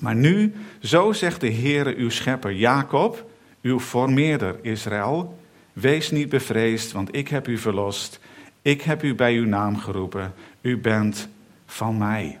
maar 0.00 0.14
nu, 0.14 0.54
zo 0.80 1.12
zegt 1.12 1.40
de 1.40 1.52
Heere 1.52 1.96
uw 1.96 2.10
schepper 2.10 2.52
Jacob, 2.52 3.30
uw 3.62 3.80
formeerder 3.80 4.56
Israël, 4.62 5.38
wees 5.80 6.10
niet 6.10 6.28
bevreesd, 6.28 6.92
want 6.92 7.16
ik 7.16 7.28
heb 7.28 7.48
u 7.48 7.58
verlost. 7.58 8.20
Ik 8.62 8.82
heb 8.82 9.02
u 9.02 9.14
bij 9.14 9.34
uw 9.34 9.46
naam 9.46 9.78
geroepen. 9.78 10.34
U 10.60 10.78
bent 10.78 11.28
van 11.66 11.98
mij. 11.98 12.38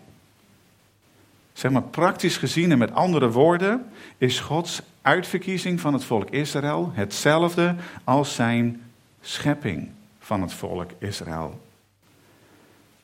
Zeg 1.52 1.70
maar 1.70 1.82
praktisch 1.82 2.36
gezien 2.36 2.70
en 2.72 2.78
met 2.78 2.92
andere 2.92 3.30
woorden 3.30 3.86
is 4.18 4.40
Gods 4.40 4.82
uitverkiezing 5.02 5.80
van 5.80 5.92
het 5.92 6.04
volk 6.04 6.30
Israël 6.30 6.90
hetzelfde 6.94 7.74
als 8.04 8.34
zijn 8.34 8.82
schepping 9.20 9.90
van 10.18 10.42
het 10.42 10.52
volk 10.52 10.90
Israël. 10.98 11.60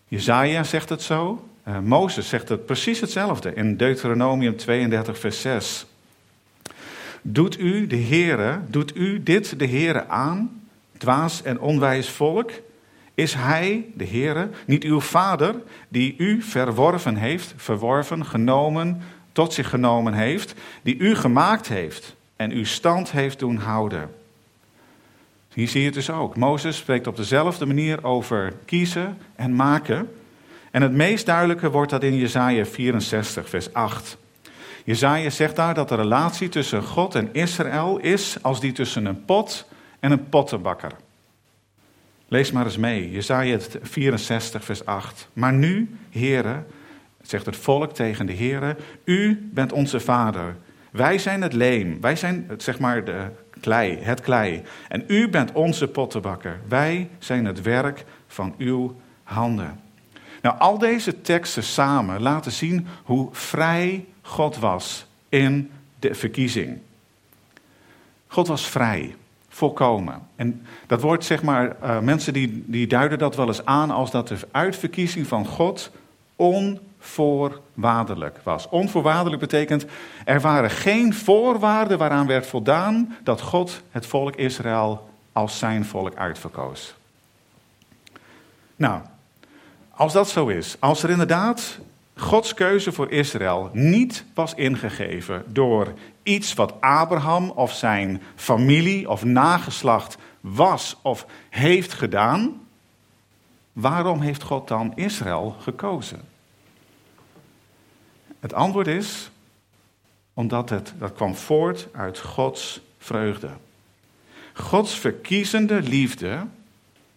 Jezaja 0.08 0.64
zegt 0.64 0.88
het 0.88 1.02
zo. 1.02 1.48
Uh, 1.68 1.78
Mozes 1.78 2.28
zegt 2.28 2.48
het 2.48 2.66
precies 2.66 3.00
hetzelfde 3.00 3.54
in 3.54 3.76
Deuteronomium 3.76 4.56
32 4.56 5.18
vers 5.18 5.40
6. 5.40 5.86
Doet 7.22 7.58
u 7.58 7.86
de 7.86 7.96
Heere, 7.96 8.60
doet 8.68 8.96
u 8.96 9.22
dit 9.22 9.58
de 9.58 9.66
Heere 9.66 10.08
aan, 10.08 10.62
dwaas 10.98 11.42
en 11.42 11.60
onwijs 11.60 12.08
volk? 12.08 12.50
Is 13.14 13.34
hij, 13.34 13.86
de 13.94 14.06
Heere, 14.06 14.48
niet 14.66 14.84
uw 14.84 15.00
vader 15.00 15.54
die 15.88 16.14
u 16.18 16.42
verworven 16.42 17.16
heeft, 17.16 17.54
verworven, 17.56 18.26
genomen, 18.26 19.02
tot 19.32 19.52
zich 19.52 19.68
genomen 19.68 20.12
heeft, 20.12 20.54
die 20.82 20.98
u 20.98 21.14
gemaakt 21.14 21.68
heeft 21.68 22.16
en 22.36 22.50
uw 22.50 22.64
stand 22.64 23.10
heeft 23.10 23.38
doen 23.38 23.56
houden? 23.56 24.10
Hier 25.54 25.68
zie 25.68 25.80
je 25.80 25.86
het 25.86 25.94
dus 25.94 26.10
ook. 26.10 26.36
Mozes 26.36 26.76
spreekt 26.76 27.06
op 27.06 27.16
dezelfde 27.16 27.66
manier 27.66 28.04
over 28.04 28.52
kiezen 28.64 29.18
en 29.36 29.54
maken. 29.54 30.08
En 30.70 30.82
het 30.82 30.92
meest 30.92 31.26
duidelijke 31.26 31.70
wordt 31.70 31.90
dat 31.90 32.02
in 32.02 32.16
Jesaja 32.16 32.64
64, 32.64 33.48
vers 33.48 33.72
8. 33.72 34.16
Jezaja 34.84 35.30
zegt 35.30 35.56
daar 35.56 35.74
dat 35.74 35.88
de 35.88 35.94
relatie 35.94 36.48
tussen 36.48 36.82
God 36.82 37.14
en 37.14 37.28
Israël 37.32 37.98
is 37.98 38.42
als 38.42 38.60
die 38.60 38.72
tussen 38.72 39.04
een 39.04 39.24
pot 39.24 39.66
en 40.00 40.12
een 40.12 40.28
pottenbakker. 40.28 40.92
Lees 42.28 42.52
maar 42.52 42.64
eens 42.64 42.76
mee, 42.76 43.10
Jezaja 43.10 43.58
64, 43.82 44.64
vers 44.64 44.86
8. 44.86 45.28
Maar 45.32 45.52
nu, 45.52 45.96
heren, 46.10 46.66
zegt 47.22 47.46
het 47.46 47.56
volk 47.56 47.94
tegen 47.94 48.26
de 48.26 48.32
heren, 48.32 48.76
u 49.04 49.50
bent 49.52 49.72
onze 49.72 50.00
vader. 50.00 50.56
Wij 50.90 51.18
zijn 51.18 51.42
het 51.42 51.52
leem, 51.52 52.00
wij 52.00 52.16
zijn 52.16 52.50
zeg 52.56 52.78
maar 52.78 53.04
de 53.04 53.26
klei, 53.60 53.98
het 54.00 54.20
klei. 54.20 54.62
En 54.88 55.04
u 55.06 55.28
bent 55.28 55.52
onze 55.52 55.88
pottenbakker. 55.88 56.60
Wij 56.68 57.08
zijn 57.18 57.44
het 57.44 57.62
werk 57.62 58.04
van 58.26 58.54
uw 58.58 58.96
handen. 59.22 59.80
Nou, 60.42 60.58
al 60.58 60.78
deze 60.78 61.20
teksten 61.20 61.62
samen 61.62 62.22
laten 62.22 62.52
zien 62.52 62.86
hoe 63.02 63.28
vrij 63.32 64.04
God 64.22 64.58
was 64.58 65.06
in 65.28 65.70
de 65.98 66.14
verkiezing. 66.14 66.78
God 68.26 68.46
was 68.46 68.66
vrij, 68.66 69.16
volkomen. 69.48 70.22
En 70.36 70.66
dat 70.86 71.00
wordt, 71.00 71.24
zeg 71.24 71.42
maar, 71.42 71.76
uh, 71.82 71.98
mensen 71.98 72.32
die, 72.32 72.64
die 72.66 72.86
duiden 72.86 73.18
dat 73.18 73.36
wel 73.36 73.46
eens 73.46 73.64
aan 73.64 73.90
als 73.90 74.10
dat 74.10 74.28
de 74.28 74.38
uitverkiezing 74.50 75.26
van 75.26 75.46
God 75.46 75.90
onvoorwaardelijk 76.36 78.38
was. 78.42 78.68
Onvoorwaardelijk 78.68 79.40
betekent, 79.40 79.86
er 80.24 80.40
waren 80.40 80.70
geen 80.70 81.14
voorwaarden 81.14 81.98
waaraan 81.98 82.26
werd 82.26 82.46
voldaan 82.46 83.16
dat 83.22 83.40
God 83.40 83.82
het 83.90 84.06
volk 84.06 84.36
Israël 84.36 85.10
als 85.32 85.58
zijn 85.58 85.84
volk 85.84 86.14
uitverkoos. 86.14 86.94
Nou, 88.76 89.00
als 89.96 90.12
dat 90.12 90.28
zo 90.28 90.48
is, 90.48 90.76
als 90.78 91.02
er 91.02 91.10
inderdaad 91.10 91.78
Gods 92.16 92.54
keuze 92.54 92.92
voor 92.92 93.10
Israël 93.10 93.70
niet 93.72 94.24
was 94.34 94.54
ingegeven 94.54 95.44
door 95.46 95.94
iets 96.22 96.54
wat 96.54 96.80
Abraham 96.80 97.50
of 97.50 97.72
zijn 97.72 98.22
familie 98.34 99.10
of 99.10 99.24
nageslacht 99.24 100.16
was 100.40 100.96
of 101.02 101.26
heeft 101.50 101.92
gedaan, 101.92 102.60
waarom 103.72 104.20
heeft 104.20 104.42
God 104.42 104.68
dan 104.68 104.92
Israël 104.94 105.56
gekozen? 105.60 106.20
Het 108.40 108.54
antwoord 108.54 108.86
is 108.86 109.30
omdat 110.34 110.70
het, 110.70 110.94
dat 110.98 111.12
kwam 111.12 111.34
voort 111.34 111.88
uit 111.92 112.18
Gods 112.18 112.80
vreugde. 112.98 113.50
Gods 114.52 114.98
verkiezende 114.98 115.82
liefde 115.82 116.46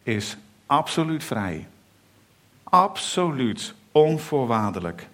is 0.03 0.37
absoluut 0.65 1.23
vrij. 1.23 1.67
Absoluut 2.75 3.73
onvoorwaardelijk. 3.91 5.07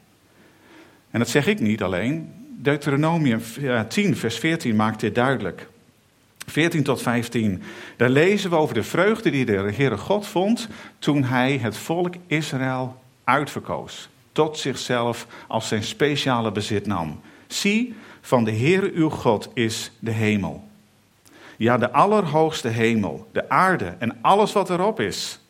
En 1.11 1.19
dat 1.19 1.29
zeg 1.29 1.47
ik 1.47 1.59
niet 1.59 1.83
alleen. 1.83 2.33
Deuteronomium 2.57 3.41
10, 3.87 4.17
vers 4.17 4.37
14 4.37 4.75
maakt 4.75 4.99
dit 4.99 5.15
duidelijk. 5.15 5.67
14 6.45 6.83
tot 6.83 7.01
15. 7.01 7.63
Daar 7.97 8.09
lezen 8.09 8.49
we 8.49 8.55
over 8.55 8.73
de 8.73 8.83
vreugde 8.83 9.29
die 9.29 9.45
de 9.45 9.71
Heere 9.75 9.97
God 9.97 10.27
vond 10.27 10.67
toen 10.99 11.23
hij 11.23 11.57
het 11.57 11.77
volk 11.77 12.13
Israël 12.27 13.01
uitverkoos. 13.23 14.09
Tot 14.31 14.57
zichzelf 14.57 15.27
als 15.47 15.67
zijn 15.67 15.83
speciale 15.83 16.51
bezit 16.51 16.85
nam. 16.85 17.21
Zie, 17.47 17.95
van 18.21 18.43
de 18.43 18.51
Heere 18.51 18.91
uw 18.93 19.09
God 19.09 19.49
is 19.53 19.91
de 19.99 20.11
hemel. 20.11 20.67
Ja, 21.57 21.77
de 21.77 21.91
allerhoogste 21.91 22.67
hemel, 22.67 23.27
de 23.31 23.49
aarde 23.49 23.95
en 23.99 24.17
alles 24.21 24.53
wat 24.53 24.69
erop 24.69 24.99
is. 24.99 25.40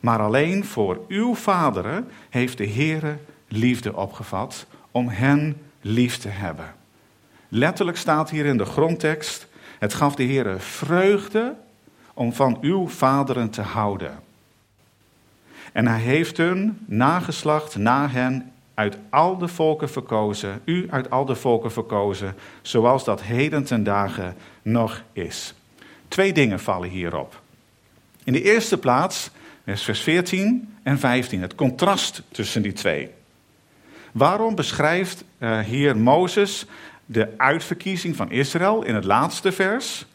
Maar 0.00 0.20
alleen 0.20 0.64
voor 0.64 1.00
uw 1.08 1.34
vaderen 1.34 2.08
heeft 2.30 2.58
de 2.58 2.68
Heere 2.68 3.16
liefde 3.48 3.96
opgevat 3.96 4.66
om 4.90 5.08
hen 5.08 5.56
lief 5.80 6.16
te 6.16 6.28
hebben. 6.28 6.74
Letterlijk 7.48 7.96
staat 7.96 8.30
hier 8.30 8.46
in 8.46 8.56
de 8.56 8.64
grondtekst: 8.64 9.46
Het 9.78 9.94
gaf 9.94 10.14
de 10.14 10.24
Heere 10.24 10.58
vreugde 10.58 11.54
om 12.14 12.32
van 12.32 12.58
uw 12.60 12.88
vaderen 12.88 13.50
te 13.50 13.62
houden. 13.62 14.18
En 15.72 15.86
hij 15.86 16.00
heeft 16.00 16.36
hun 16.36 16.78
nageslacht 16.86 17.76
na 17.76 18.08
hen 18.08 18.52
uit 18.74 18.96
al 19.10 19.38
de 19.38 19.48
volken 19.48 19.90
verkozen, 19.90 20.60
u 20.64 20.86
uit 20.90 21.10
al 21.10 21.24
de 21.24 21.34
volken 21.34 21.72
verkozen, 21.72 22.34
zoals 22.62 23.04
dat 23.04 23.22
heden 23.22 23.64
ten 23.64 23.84
dagen 23.84 24.36
nog 24.62 25.02
is. 25.12 25.54
Twee 26.08 26.32
dingen 26.32 26.60
vallen 26.60 26.88
hierop. 26.88 27.40
In 28.24 28.32
de 28.32 28.42
eerste 28.42 28.78
plaats 28.78 29.30
vers 29.66 30.00
14 30.00 30.76
en 30.82 30.98
15, 30.98 31.42
het 31.42 31.54
contrast 31.54 32.22
tussen 32.32 32.62
die 32.62 32.72
twee. 32.72 33.10
Waarom 34.12 34.54
beschrijft 34.54 35.24
uh, 35.38 35.58
hier 35.58 35.96
Mozes 35.96 36.66
de 37.06 37.28
uitverkiezing 37.36 38.16
van 38.16 38.30
Israël 38.30 38.82
in 38.82 38.94
het 38.94 39.04
laatste 39.04 39.52
vers? 39.52 40.06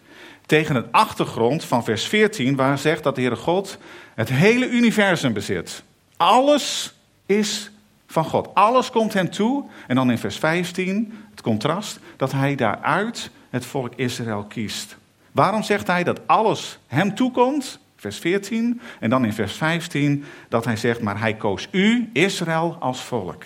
Tegen 0.46 0.76
het 0.76 0.86
achtergrond 0.92 1.64
van 1.64 1.84
vers 1.84 2.08
14, 2.08 2.56
waar 2.56 2.78
zegt 2.78 3.04
dat 3.04 3.16
de 3.16 3.22
Heere 3.22 3.36
God 3.36 3.78
het 4.16 4.30
hele 4.30 4.70
universum 4.70 5.34
bezit. 5.34 5.84
Alles 6.18 6.94
is 7.26 7.72
van 8.08 8.26
God. 8.26 8.50
Alles 8.54 8.90
komt 8.90 9.14
hem 9.14 9.30
toe. 9.30 9.66
En 9.88 9.96
dan 9.96 10.12
in 10.12 10.18
vers 10.18 10.38
15, 10.38 11.14
het 11.32 11.42
contrast, 11.42 12.00
dat 12.18 12.32
hij 12.32 12.56
daaruit 12.56 13.30
het 13.50 13.66
volk 13.66 13.94
Israël 13.96 14.44
kiest. 14.44 14.98
Waarom 15.32 15.64
zegt 15.64 15.88
hij 15.88 16.04
dat 16.04 16.28
alles 16.28 16.78
hem 16.88 17.16
toekomt? 17.16 17.80
Vers 18.06 18.20
14. 18.20 18.82
En 19.00 19.10
dan 19.10 19.26
in 19.26 19.34
vers 19.34 19.54
15 19.54 20.24
dat 20.50 20.66
hij 20.66 20.78
zegt, 20.78 21.02
maar 21.02 21.20
hij 21.20 21.34
koos 21.34 21.68
u, 21.72 22.10
Israël, 22.14 22.78
als 22.80 23.04
volk. 23.04 23.44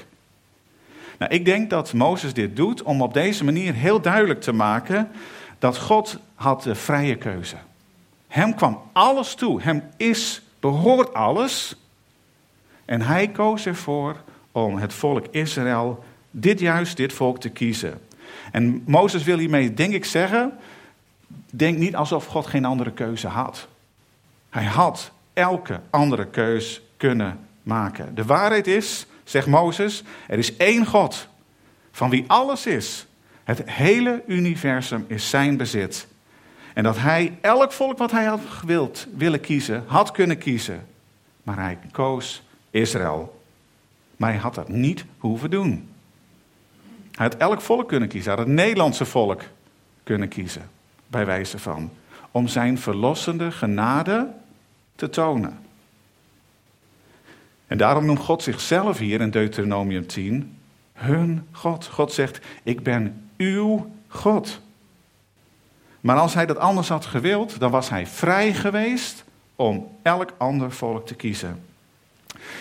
Nou, 1.17 1.31
ik 1.31 1.45
denk 1.45 1.69
dat 1.69 1.93
Mozes 1.93 2.33
dit 2.33 2.55
doet 2.55 2.83
om 2.83 3.01
op 3.01 3.13
deze 3.13 3.43
manier 3.43 3.73
heel 3.73 4.01
duidelijk 4.01 4.41
te 4.41 4.51
maken 4.51 5.11
dat 5.59 5.77
God 5.77 6.19
had 6.35 6.63
de 6.63 6.75
vrije 6.75 7.15
keuze. 7.15 7.55
Hem 8.27 8.55
kwam 8.55 8.81
alles 8.93 9.35
toe. 9.35 9.61
Hem 9.61 9.83
is, 9.97 10.41
behoort 10.59 11.13
alles. 11.13 11.75
En 12.85 13.01
hij 13.01 13.27
koos 13.27 13.65
ervoor 13.65 14.15
om 14.51 14.77
het 14.77 14.93
volk 14.93 15.25
Israël, 15.31 16.03
dit 16.31 16.59
juist, 16.59 16.97
dit 16.97 17.13
volk 17.13 17.39
te 17.39 17.49
kiezen. 17.49 17.99
En 18.51 18.83
Mozes 18.85 19.23
wil 19.23 19.37
hiermee, 19.37 19.73
denk 19.73 19.93
ik, 19.93 20.05
zeggen, 20.05 20.53
denk 21.49 21.77
niet 21.77 21.95
alsof 21.95 22.25
God 22.25 22.47
geen 22.47 22.65
andere 22.65 22.91
keuze 22.91 23.27
had. 23.27 23.67
Hij 24.49 24.65
had 24.65 25.11
elke 25.33 25.81
andere 25.89 26.27
keus 26.27 26.81
kunnen 26.97 27.39
maken. 27.63 28.15
De 28.15 28.25
waarheid 28.25 28.67
is, 28.67 29.05
zegt 29.23 29.47
Mozes, 29.47 30.03
er 30.27 30.37
is 30.37 30.57
één 30.57 30.85
God, 30.85 31.27
van 31.91 32.09
wie 32.09 32.23
alles 32.27 32.65
is. 32.65 33.07
Het 33.43 33.69
hele 33.69 34.23
universum 34.27 35.05
is 35.07 35.29
zijn 35.29 35.57
bezit. 35.57 36.07
En 36.73 36.83
dat 36.83 36.97
hij 36.97 37.37
elk 37.41 37.71
volk 37.71 37.97
wat 37.97 38.11
hij 38.11 38.25
had 38.25 38.41
gewild, 38.49 39.07
willen 39.15 39.39
kiezen, 39.39 39.83
had 39.87 40.11
kunnen 40.11 40.37
kiezen. 40.37 40.85
Maar 41.43 41.55
hij 41.55 41.77
koos 41.91 42.43
Israël. 42.71 43.41
maar 44.17 44.29
hij 44.29 44.39
had 44.39 44.55
dat 44.55 44.69
niet 44.69 45.05
hoeven 45.17 45.49
doen. 45.49 45.89
Hij 47.11 47.25
had 47.25 47.37
elk 47.37 47.61
volk 47.61 47.87
kunnen 47.87 48.09
kiezen. 48.09 48.29
Hij 48.31 48.39
had 48.39 48.47
het 48.47 48.55
Nederlandse 48.55 49.05
volk 49.05 49.41
kunnen 50.03 50.27
kiezen, 50.27 50.69
bij 51.07 51.25
wijze 51.25 51.59
van. 51.59 51.91
Om 52.31 52.47
zijn 52.47 52.77
verlossende 52.77 53.51
genade 53.51 54.27
te 54.95 55.09
tonen. 55.09 55.59
En 57.67 57.77
daarom 57.77 58.05
noemt 58.05 58.19
God 58.19 58.43
zichzelf 58.43 58.97
hier 58.97 59.21
in 59.21 59.29
Deuteronomium 59.29 60.07
10 60.07 60.57
hun 60.93 61.47
God. 61.51 61.85
God 61.85 62.13
zegt, 62.13 62.39
ik 62.63 62.83
ben 62.83 63.29
uw 63.37 63.91
God. 64.07 64.59
Maar 66.01 66.17
als 66.17 66.33
hij 66.33 66.45
dat 66.45 66.57
anders 66.57 66.89
had 66.89 67.05
gewild, 67.05 67.59
dan 67.59 67.71
was 67.71 67.89
hij 67.89 68.07
vrij 68.07 68.53
geweest 68.53 69.23
om 69.55 69.87
elk 70.01 70.33
ander 70.37 70.71
volk 70.71 71.07
te 71.07 71.15
kiezen. 71.15 71.63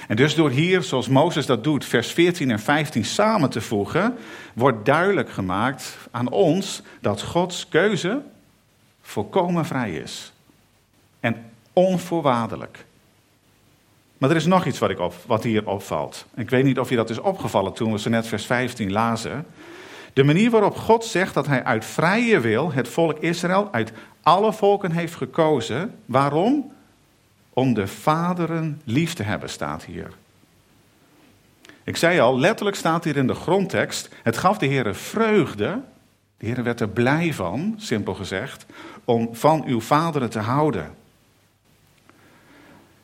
En 0.08 0.16
dus 0.16 0.34
door 0.34 0.50
hier, 0.50 0.82
zoals 0.82 1.08
Mozes 1.08 1.46
dat 1.46 1.64
doet, 1.64 1.84
vers 1.84 2.12
14 2.12 2.50
en 2.50 2.60
15 2.60 3.04
samen 3.04 3.50
te 3.50 3.60
voegen, 3.60 4.16
wordt 4.54 4.84
duidelijk 4.84 5.30
gemaakt 5.30 5.96
aan 6.10 6.30
ons 6.30 6.82
dat 7.00 7.22
Gods 7.22 7.68
keuze 7.68 8.22
volkomen 9.08 9.66
vrij 9.66 9.92
is. 9.92 10.32
En 11.20 11.50
onvoorwaardelijk. 11.72 12.84
Maar 14.18 14.30
er 14.30 14.36
is 14.36 14.46
nog 14.46 14.66
iets 14.66 14.78
wat, 14.78 14.90
ik 14.90 14.98
wat 15.26 15.42
hier 15.42 15.68
opvalt. 15.68 16.26
Ik 16.34 16.50
weet 16.50 16.64
niet 16.64 16.78
of 16.78 16.90
je 16.90 16.96
dat 16.96 17.10
is 17.10 17.18
opgevallen 17.18 17.72
toen 17.72 17.92
we 17.92 17.98
ze 17.98 18.08
net 18.08 18.26
vers 18.26 18.46
15 18.46 18.92
lazen. 18.92 19.46
De 20.12 20.24
manier 20.24 20.50
waarop 20.50 20.76
God 20.76 21.04
zegt 21.04 21.34
dat 21.34 21.46
hij 21.46 21.64
uit 21.64 21.84
vrije 21.84 22.40
wil 22.40 22.72
het 22.72 22.88
volk 22.88 23.18
Israël 23.18 23.68
uit 23.72 23.92
alle 24.22 24.52
volken 24.52 24.90
heeft 24.90 25.14
gekozen. 25.14 25.94
Waarom? 26.04 26.72
Om 27.52 27.74
de 27.74 27.86
vaderen 27.86 28.80
lief 28.84 29.14
te 29.14 29.22
hebben, 29.22 29.50
staat 29.50 29.84
hier. 29.84 30.10
Ik 31.84 31.96
zei 31.96 32.20
al, 32.20 32.38
letterlijk 32.38 32.76
staat 32.76 33.04
hier 33.04 33.16
in 33.16 33.26
de 33.26 33.34
grondtekst: 33.34 34.08
Het 34.22 34.36
gaf 34.36 34.58
de 34.58 34.66
Heer 34.66 34.94
vreugde. 34.94 35.80
De 36.38 36.46
Heer 36.46 36.62
werd 36.62 36.80
er 36.80 36.88
blij 36.88 37.34
van, 37.34 37.74
simpel 37.76 38.14
gezegd, 38.14 38.66
om 39.08 39.28
van 39.32 39.64
uw 39.66 39.80
vaderen 39.80 40.30
te 40.30 40.38
houden. 40.38 40.94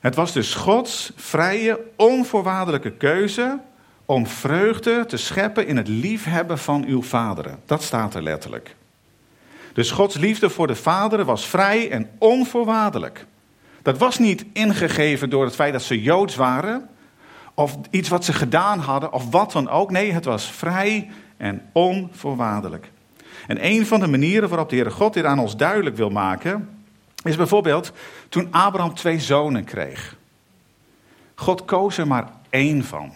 Het 0.00 0.14
was 0.14 0.32
dus 0.32 0.54
Gods 0.54 1.12
vrije, 1.16 1.80
onvoorwaardelijke 1.96 2.92
keuze 2.92 3.58
om 4.04 4.26
vreugde 4.26 5.06
te 5.06 5.16
scheppen 5.16 5.66
in 5.66 5.76
het 5.76 5.88
liefhebben 5.88 6.58
van 6.58 6.84
uw 6.84 7.02
vaderen. 7.02 7.60
Dat 7.66 7.82
staat 7.82 8.14
er 8.14 8.22
letterlijk. 8.22 8.76
Dus 9.72 9.90
Gods 9.90 10.16
liefde 10.16 10.50
voor 10.50 10.66
de 10.66 10.76
vaderen 10.76 11.26
was 11.26 11.46
vrij 11.46 11.90
en 11.90 12.10
onvoorwaardelijk. 12.18 13.26
Dat 13.82 13.98
was 13.98 14.18
niet 14.18 14.44
ingegeven 14.52 15.30
door 15.30 15.44
het 15.44 15.54
feit 15.54 15.72
dat 15.72 15.82
ze 15.82 16.02
joods 16.02 16.36
waren, 16.36 16.88
of 17.54 17.76
iets 17.90 18.08
wat 18.08 18.24
ze 18.24 18.32
gedaan 18.32 18.78
hadden, 18.78 19.12
of 19.12 19.30
wat 19.30 19.52
dan 19.52 19.68
ook. 19.68 19.90
Nee, 19.90 20.12
het 20.12 20.24
was 20.24 20.50
vrij 20.50 21.10
en 21.36 21.62
onvoorwaardelijk. 21.72 22.92
En 23.46 23.66
een 23.66 23.86
van 23.86 24.00
de 24.00 24.06
manieren 24.06 24.48
waarop 24.48 24.68
de 24.68 24.74
Heere 24.74 24.90
God 24.90 25.14
dit 25.14 25.24
aan 25.24 25.38
ons 25.38 25.56
duidelijk 25.56 25.96
wil 25.96 26.10
maken, 26.10 26.68
is 27.22 27.36
bijvoorbeeld 27.36 27.92
toen 28.28 28.48
Abraham 28.50 28.94
twee 28.94 29.20
zonen 29.20 29.64
kreeg. 29.64 30.16
God 31.34 31.64
koos 31.64 31.98
er 31.98 32.06
maar 32.06 32.32
één 32.50 32.84
van. 32.84 33.12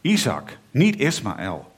Isaac, 0.00 0.58
niet 0.70 0.96
Ismaël, 0.96 1.72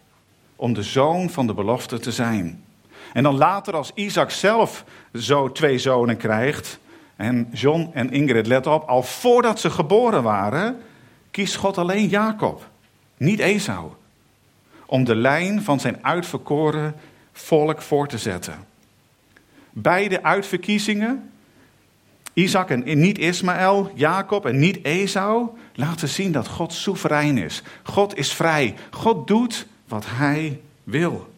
om 0.57 0.73
de 0.73 0.83
zoon 0.83 1.31
van 1.31 1.47
de 1.47 1.55
belofte 1.55 1.99
te 1.99 2.12
zijn. 2.12 2.64
En 3.12 3.23
dan 3.23 3.37
later 3.37 3.76
als 3.76 3.91
Isaac 3.95 4.31
zelf 4.31 4.85
zo 5.12 5.53
twee 5.53 5.79
zonen 5.79 6.17
krijgt, 6.17 6.79
en 7.17 7.49
John 7.53 7.91
en 7.93 8.11
Ingrid, 8.11 8.47
let 8.47 8.67
op, 8.67 8.88
al 8.88 9.03
voordat 9.03 9.61
ze 9.61 9.71
geboren 9.71 10.23
waren, 10.23 10.81
kiest 11.31 11.57
God 11.57 11.79
alleen 11.79 12.09
Jacob, 12.09 12.69
niet 13.17 13.38
Esau, 13.38 13.91
om 14.87 15.05
de 15.05 15.14
lijn 15.14 15.62
van 15.62 15.81
zijn 15.81 15.99
uitverkoren 16.05 16.94
volk 17.35 17.83
voor 17.83 18.09
te 18.09 18.18
zetten. 18.18 18.66
Beide 19.70 20.23
uitverkiezingen, 20.23 21.31
Isaac 22.33 22.70
en 22.70 23.01
niet 23.01 23.18
Ismaël, 23.18 23.90
Jacob 23.94 24.47
en 24.47 24.59
niet 24.59 24.85
Esau, 24.85 25.49
laten 25.75 26.09
zien 26.09 26.33
dat 26.33 26.49
God 26.49 26.73
soeverein 26.73 27.38
is. 27.38 27.62
God 27.83 28.16
is 28.16 28.33
vrij. 28.33 28.75
God 28.90 29.27
doet 29.27 29.66
wat 29.88 30.05
hij 30.07 30.61
wil. 30.85 31.33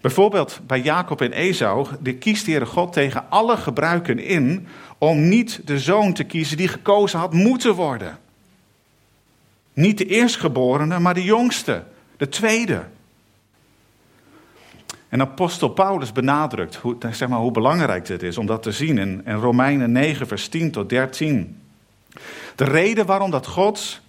Bijvoorbeeld 0.00 0.60
bij 0.66 0.80
Jacob 0.80 1.20
en 1.20 1.32
Esau, 1.32 1.86
de 2.00 2.14
kiest 2.14 2.44
de 2.44 2.66
God 2.66 2.92
tegen 2.92 3.30
alle 3.30 3.56
gebruiken 3.56 4.18
in 4.18 4.66
om 4.98 5.28
niet 5.28 5.60
de 5.64 5.78
zoon 5.78 6.12
te 6.12 6.24
kiezen 6.24 6.56
die 6.56 6.68
gekozen 6.68 7.18
had 7.18 7.32
moeten 7.32 7.74
worden. 7.74 8.18
Niet 9.72 9.98
de 9.98 10.06
eerstgeborene, 10.06 10.98
maar 10.98 11.14
de 11.14 11.24
jongste, 11.24 11.84
de 12.16 12.28
tweede. 12.28 12.84
En 15.10 15.20
apostel 15.20 15.68
Paulus 15.68 16.12
benadrukt 16.12 16.74
hoe, 16.74 16.96
zeg 17.10 17.28
maar, 17.28 17.38
hoe 17.38 17.50
belangrijk 17.50 18.06
dit 18.06 18.22
is 18.22 18.38
om 18.38 18.46
dat 18.46 18.62
te 18.62 18.72
zien 18.72 18.98
in, 18.98 19.22
in 19.26 19.34
Romeinen 19.34 19.92
9, 19.92 20.26
vers 20.26 20.48
10 20.48 20.70
tot 20.70 20.88
13. 20.88 21.60
De 22.54 22.64
reden 22.64 23.06
waarom 23.06 23.30
dat 23.30 23.46
God 23.46 24.00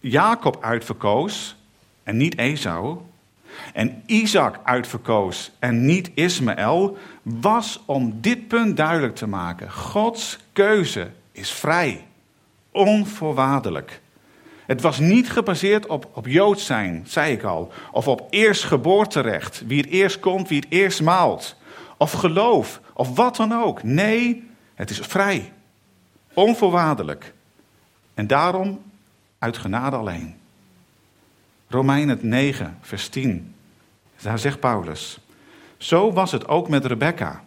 Jacob 0.00 0.58
uitverkoos 0.60 1.56
en 2.02 2.16
niet 2.16 2.38
Esau, 2.38 2.98
en 3.72 4.02
Isaac 4.06 4.60
uitverkoos 4.62 5.50
en 5.58 5.84
niet 5.84 6.10
Ismaël, 6.14 6.98
was 7.22 7.82
om 7.86 8.20
dit 8.20 8.48
punt 8.48 8.76
duidelijk 8.76 9.16
te 9.16 9.26
maken. 9.26 9.72
Gods 9.72 10.38
keuze 10.52 11.10
is 11.32 11.50
vrij, 11.50 12.06
onvoorwaardelijk. 12.70 14.00
Het 14.70 14.80
was 14.80 14.98
niet 14.98 15.30
gebaseerd 15.30 15.86
op, 15.86 16.10
op 16.12 16.26
Joods 16.26 16.66
zijn, 16.66 17.04
zei 17.06 17.32
ik 17.32 17.42
al. 17.42 17.72
Of 17.92 18.08
op 18.08 18.26
eerstgeboorterecht, 18.30 19.62
wie 19.66 19.80
het 19.80 19.90
eerst 19.90 20.20
komt, 20.20 20.48
wie 20.48 20.60
het 20.60 20.70
eerst 20.70 21.02
maalt. 21.02 21.56
Of 21.96 22.12
geloof, 22.12 22.80
of 22.92 23.16
wat 23.16 23.36
dan 23.36 23.52
ook. 23.52 23.82
Nee, 23.82 24.50
het 24.74 24.90
is 24.90 24.98
vrij, 24.98 25.52
onvoorwaardelijk. 26.34 27.34
En 28.14 28.26
daarom 28.26 28.82
uit 29.38 29.58
genade 29.58 29.96
alleen. 29.96 30.36
Romeinen 31.68 32.18
9, 32.22 32.78
vers 32.80 33.08
10. 33.08 33.54
Daar 34.22 34.38
zegt 34.38 34.60
Paulus: 34.60 35.18
Zo 35.76 36.12
was 36.12 36.32
het 36.32 36.48
ook 36.48 36.68
met 36.68 36.84
Rebecca, 36.84 37.44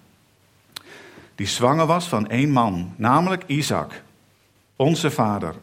die 1.35 1.47
zwanger 1.47 1.85
was 1.85 2.07
van 2.07 2.29
één 2.29 2.49
man, 2.49 2.93
namelijk 2.95 3.43
Isaac, 3.45 4.01
onze 4.75 5.11
vader. 5.11 5.55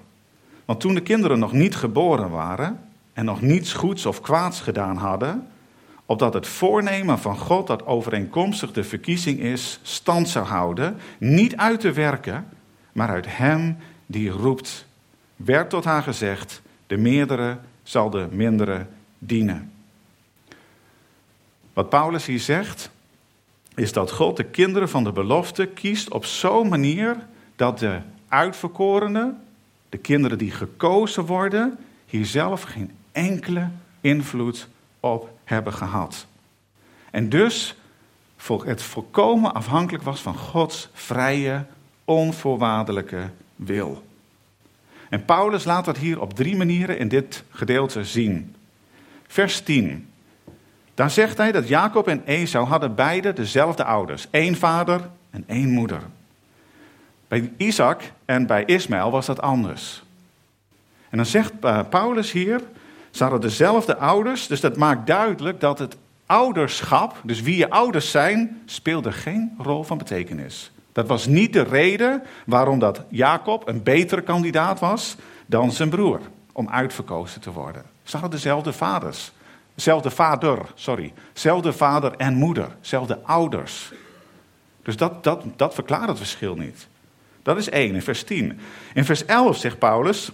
Want 0.70 0.82
toen 0.82 0.94
de 0.94 1.02
kinderen 1.02 1.38
nog 1.38 1.52
niet 1.52 1.76
geboren 1.76 2.30
waren 2.30 2.80
en 3.12 3.24
nog 3.24 3.40
niets 3.40 3.72
goeds 3.72 4.06
of 4.06 4.20
kwaads 4.20 4.60
gedaan 4.60 4.96
hadden, 4.96 5.48
opdat 6.06 6.34
het 6.34 6.46
voornemen 6.46 7.18
van 7.18 7.38
God 7.38 7.66
dat 7.66 7.86
overeenkomstig 7.86 8.72
de 8.72 8.84
verkiezing 8.84 9.40
is, 9.40 9.80
stand 9.82 10.28
zou 10.28 10.46
houden, 10.46 10.96
niet 11.18 11.56
uit 11.56 11.80
te 11.80 11.92
werken, 11.92 12.48
maar 12.92 13.08
uit 13.08 13.36
Hem 13.36 13.76
die 14.06 14.30
roept, 14.30 14.86
werd 15.36 15.70
tot 15.70 15.84
haar 15.84 16.02
gezegd, 16.02 16.62
de 16.86 16.96
meerdere 16.96 17.58
zal 17.82 18.10
de 18.10 18.28
mindere 18.30 18.86
dienen. 19.18 19.72
Wat 21.72 21.88
Paulus 21.88 22.26
hier 22.26 22.40
zegt, 22.40 22.90
is 23.74 23.92
dat 23.92 24.10
God 24.10 24.36
de 24.36 24.44
kinderen 24.44 24.88
van 24.88 25.04
de 25.04 25.12
belofte 25.12 25.66
kiest 25.66 26.10
op 26.10 26.24
zo'n 26.24 26.68
manier 26.68 27.16
dat 27.56 27.78
de 27.78 27.98
uitverkorenen, 28.28 29.44
de 29.90 29.98
kinderen 29.98 30.38
die 30.38 30.50
gekozen 30.50 31.26
worden, 31.26 31.78
hier 32.06 32.26
zelf 32.26 32.62
geen 32.62 32.90
enkele 33.12 33.68
invloed 34.00 34.68
op 35.00 35.38
hebben 35.44 35.72
gehad. 35.72 36.26
En 37.10 37.28
dus 37.28 37.74
het 38.64 38.82
volkomen 38.82 39.54
afhankelijk 39.54 40.04
was 40.04 40.20
van 40.20 40.34
Gods 40.34 40.88
vrije, 40.92 41.64
onvoorwaardelijke 42.04 43.30
wil. 43.56 44.04
En 45.08 45.24
Paulus 45.24 45.64
laat 45.64 45.84
dat 45.84 45.96
hier 45.96 46.20
op 46.20 46.34
drie 46.34 46.56
manieren 46.56 46.98
in 46.98 47.08
dit 47.08 47.44
gedeelte 47.50 48.04
zien. 48.04 48.54
Vers 49.26 49.60
10. 49.60 50.08
Daar 50.94 51.10
zegt 51.10 51.38
hij 51.38 51.52
dat 51.52 51.68
Jacob 51.68 52.08
en 52.08 52.22
Esau 52.24 52.66
hadden 52.66 52.94
beide 52.94 53.32
dezelfde 53.32 53.84
ouders. 53.84 54.26
één 54.30 54.56
vader 54.56 55.10
en 55.30 55.44
één 55.46 55.70
moeder. 55.70 56.02
Bij 57.30 57.52
Isaac 57.56 58.02
en 58.24 58.46
bij 58.46 58.64
Ismaël 58.64 59.10
was 59.10 59.26
dat 59.26 59.40
anders. 59.40 60.02
En 61.10 61.16
dan 61.16 61.26
zegt 61.26 61.52
eh, 61.60 61.80
Paulus 61.90 62.32
hier, 62.32 62.60
ze 63.10 63.22
hadden 63.22 63.40
dezelfde 63.40 63.96
ouders, 63.96 64.46
dus 64.46 64.60
dat 64.60 64.76
maakt 64.76 65.06
duidelijk 65.06 65.60
dat 65.60 65.78
het 65.78 65.96
ouderschap, 66.26 67.20
dus 67.22 67.40
wie 67.40 67.56
je 67.56 67.70
ouders 67.70 68.10
zijn, 68.10 68.62
speelde 68.66 69.12
geen 69.12 69.54
rol 69.58 69.82
van 69.82 69.98
betekenis. 69.98 70.72
Dat 70.92 71.06
was 71.06 71.26
niet 71.26 71.52
de 71.52 71.62
reden 71.62 72.22
waarom 72.46 72.78
dat 72.78 73.02
Jacob 73.08 73.68
een 73.68 73.82
betere 73.82 74.22
kandidaat 74.22 74.80
was 74.80 75.16
dan 75.46 75.72
zijn 75.72 75.88
broer 75.88 76.20
om 76.52 76.68
uitverkozen 76.68 77.40
te 77.40 77.52
worden. 77.52 77.84
Ze 78.02 78.16
hadden 78.16 78.38
dezelfde 78.38 78.72
vaders. 78.72 79.32
Zelfde 79.74 80.10
vader, 80.10 80.58
sorry. 80.74 81.12
Zelfde 81.32 81.72
vader 81.72 82.12
en 82.16 82.34
moeder. 82.34 82.76
Zelfde 82.80 83.18
ouders. 83.22 83.92
Dus 84.82 84.96
dat, 84.96 85.24
dat, 85.24 85.44
dat 85.56 85.74
verklaart 85.74 86.08
het 86.08 86.18
verschil 86.18 86.54
niet. 86.54 86.88
Dat 87.42 87.56
is 87.56 87.68
1 87.68 87.94
in 87.94 88.02
vers 88.02 88.22
10. 88.22 88.60
In 88.94 89.04
vers 89.04 89.24
11 89.24 89.56
zegt 89.56 89.78
Paulus 89.78 90.32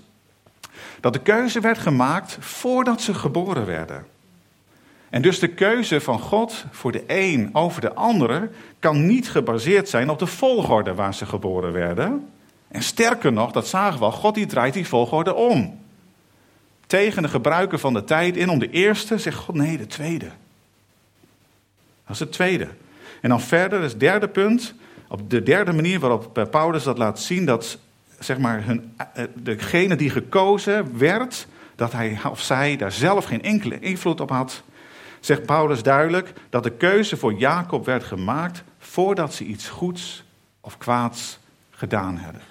Dat 1.01 1.13
de 1.13 1.21
keuze 1.21 1.61
werd 1.61 1.79
gemaakt 1.79 2.37
voordat 2.41 3.01
ze 3.01 3.15
geboren 3.15 3.67
werden. 3.67 4.07
En 5.11 5.23
dus 5.23 5.39
de 5.39 5.49
keuze 5.49 6.01
van 6.01 6.19
God 6.19 6.65
voor 6.71 6.93
de 6.93 7.05
een 7.07 7.51
over 7.53 7.81
de 7.81 7.95
andere 7.95 8.51
kan 8.79 9.07
niet 9.07 9.31
gebaseerd 9.31 9.89
zijn 9.89 10.11
op 10.11 10.19
de 10.19 10.27
volgorde 10.27 10.95
waar 10.95 11.15
ze 11.15 11.27
geboren 11.27 11.73
werden. 11.73 12.29
En 12.69 12.83
sterker 12.83 13.33
nog, 13.33 13.53
dat 13.53 13.67
zagen 13.67 13.99
we 13.99 14.05
al, 14.05 14.13
God 14.13 14.35
die 14.35 14.47
draait 14.47 14.75
die 14.75 14.87
volgorde 14.87 15.35
om. 15.35 15.79
Tegen 16.87 17.23
de 17.23 17.29
gebruiken 17.29 17.79
van 17.79 17.95
de 17.95 18.05
tijd 18.05 18.37
in 18.37 18.51
om 18.51 18.59
de 18.59 18.71
eerste, 18.71 19.19
zegt 19.19 19.37
God 19.37 19.55
nee, 19.55 19.77
de 19.77 19.87
tweede. 19.87 20.29
Dat 22.05 22.15
is 22.15 22.19
het 22.19 22.33
tweede. 22.33 22.69
En 23.21 23.29
dan 23.29 23.41
verder, 23.41 23.83
het 23.83 24.01
derde 24.01 24.29
punt, 24.29 24.75
op 25.09 25.31
de 25.31 25.43
derde 25.43 25.73
manier 25.73 26.01
waarop 26.01 26.47
Paulus 26.51 26.83
dat 26.83 26.99
laat 26.99 27.21
zien, 27.21 27.45
dat 27.45 27.79
zeg 28.19 28.39
maar, 28.39 28.65
hun, 28.65 28.95
eh, 28.97 29.25
degene 29.35 29.97
die 29.97 30.11
gekozen 30.11 30.99
werd, 30.99 31.47
dat 31.75 31.93
hij 31.93 32.19
of 32.31 32.41
zij 32.41 32.77
daar 32.77 32.93
zelf 32.93 33.25
geen 33.25 33.43
enkele 33.43 33.79
invloed 33.79 34.21
op 34.21 34.31
had, 34.31 34.63
zegt 35.21 35.47
Paulus 35.47 35.83
duidelijk 35.83 36.33
dat 36.51 36.63
de 36.63 36.71
keuze 36.71 37.17
voor 37.17 37.35
Jacob 37.35 37.85
werd 37.85 38.05
gemaakt 38.05 38.63
voordat 38.79 39.35
ze 39.35 39.45
iets 39.45 39.69
goeds 39.69 40.25
of 40.61 40.79
kwaads 40.79 41.39
gedaan 41.71 42.17
hadden. 42.17 42.43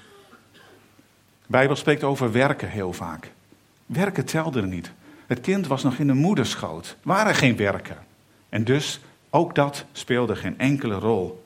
De 1.42 1.52
Bijbel 1.52 1.76
spreekt 1.76 2.04
over 2.04 2.32
werken 2.32 2.70
heel 2.70 2.94
vaak. 2.94 3.32
Werken 3.86 4.26
telde 4.26 4.62
er 4.62 4.68
niet. 4.68 4.92
Het 5.28 5.42
kind 5.42 5.68
was 5.68 5.84
nog 5.84 5.98
in 5.98 6.08
de 6.08 6.14
moederschoot. 6.14 6.96
Waren 7.04 7.36
geen 7.36 7.56
werken. 7.56 7.98
En 8.50 8.64
dus 8.64 9.00
ook 9.30 9.56
dat 9.56 9.86
speelde 9.92 10.36
geen 10.36 10.60
enkele 10.60 10.96
rol. 10.96 11.45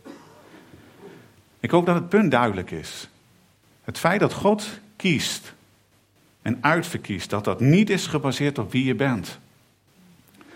Ik 1.60 1.72
hoop 1.72 1.86
dat 1.86 1.96
het 1.96 2.10
punt 2.10 2.32
duidelijk 2.32 2.72
is. 2.72 3.10
Het 3.84 3.98
feit 3.98 4.20
dat 4.20 4.34
God 4.34 4.80
kiest 4.96 5.54
en 6.42 6.58
uitverkiest, 6.62 7.30
dat 7.30 7.44
dat 7.44 7.60
niet 7.60 7.90
is 7.90 8.08
gebaseerd 8.08 8.58
op 8.58 8.72
wie 8.72 8.86
je 8.86 8.96
bent. 8.96 9.40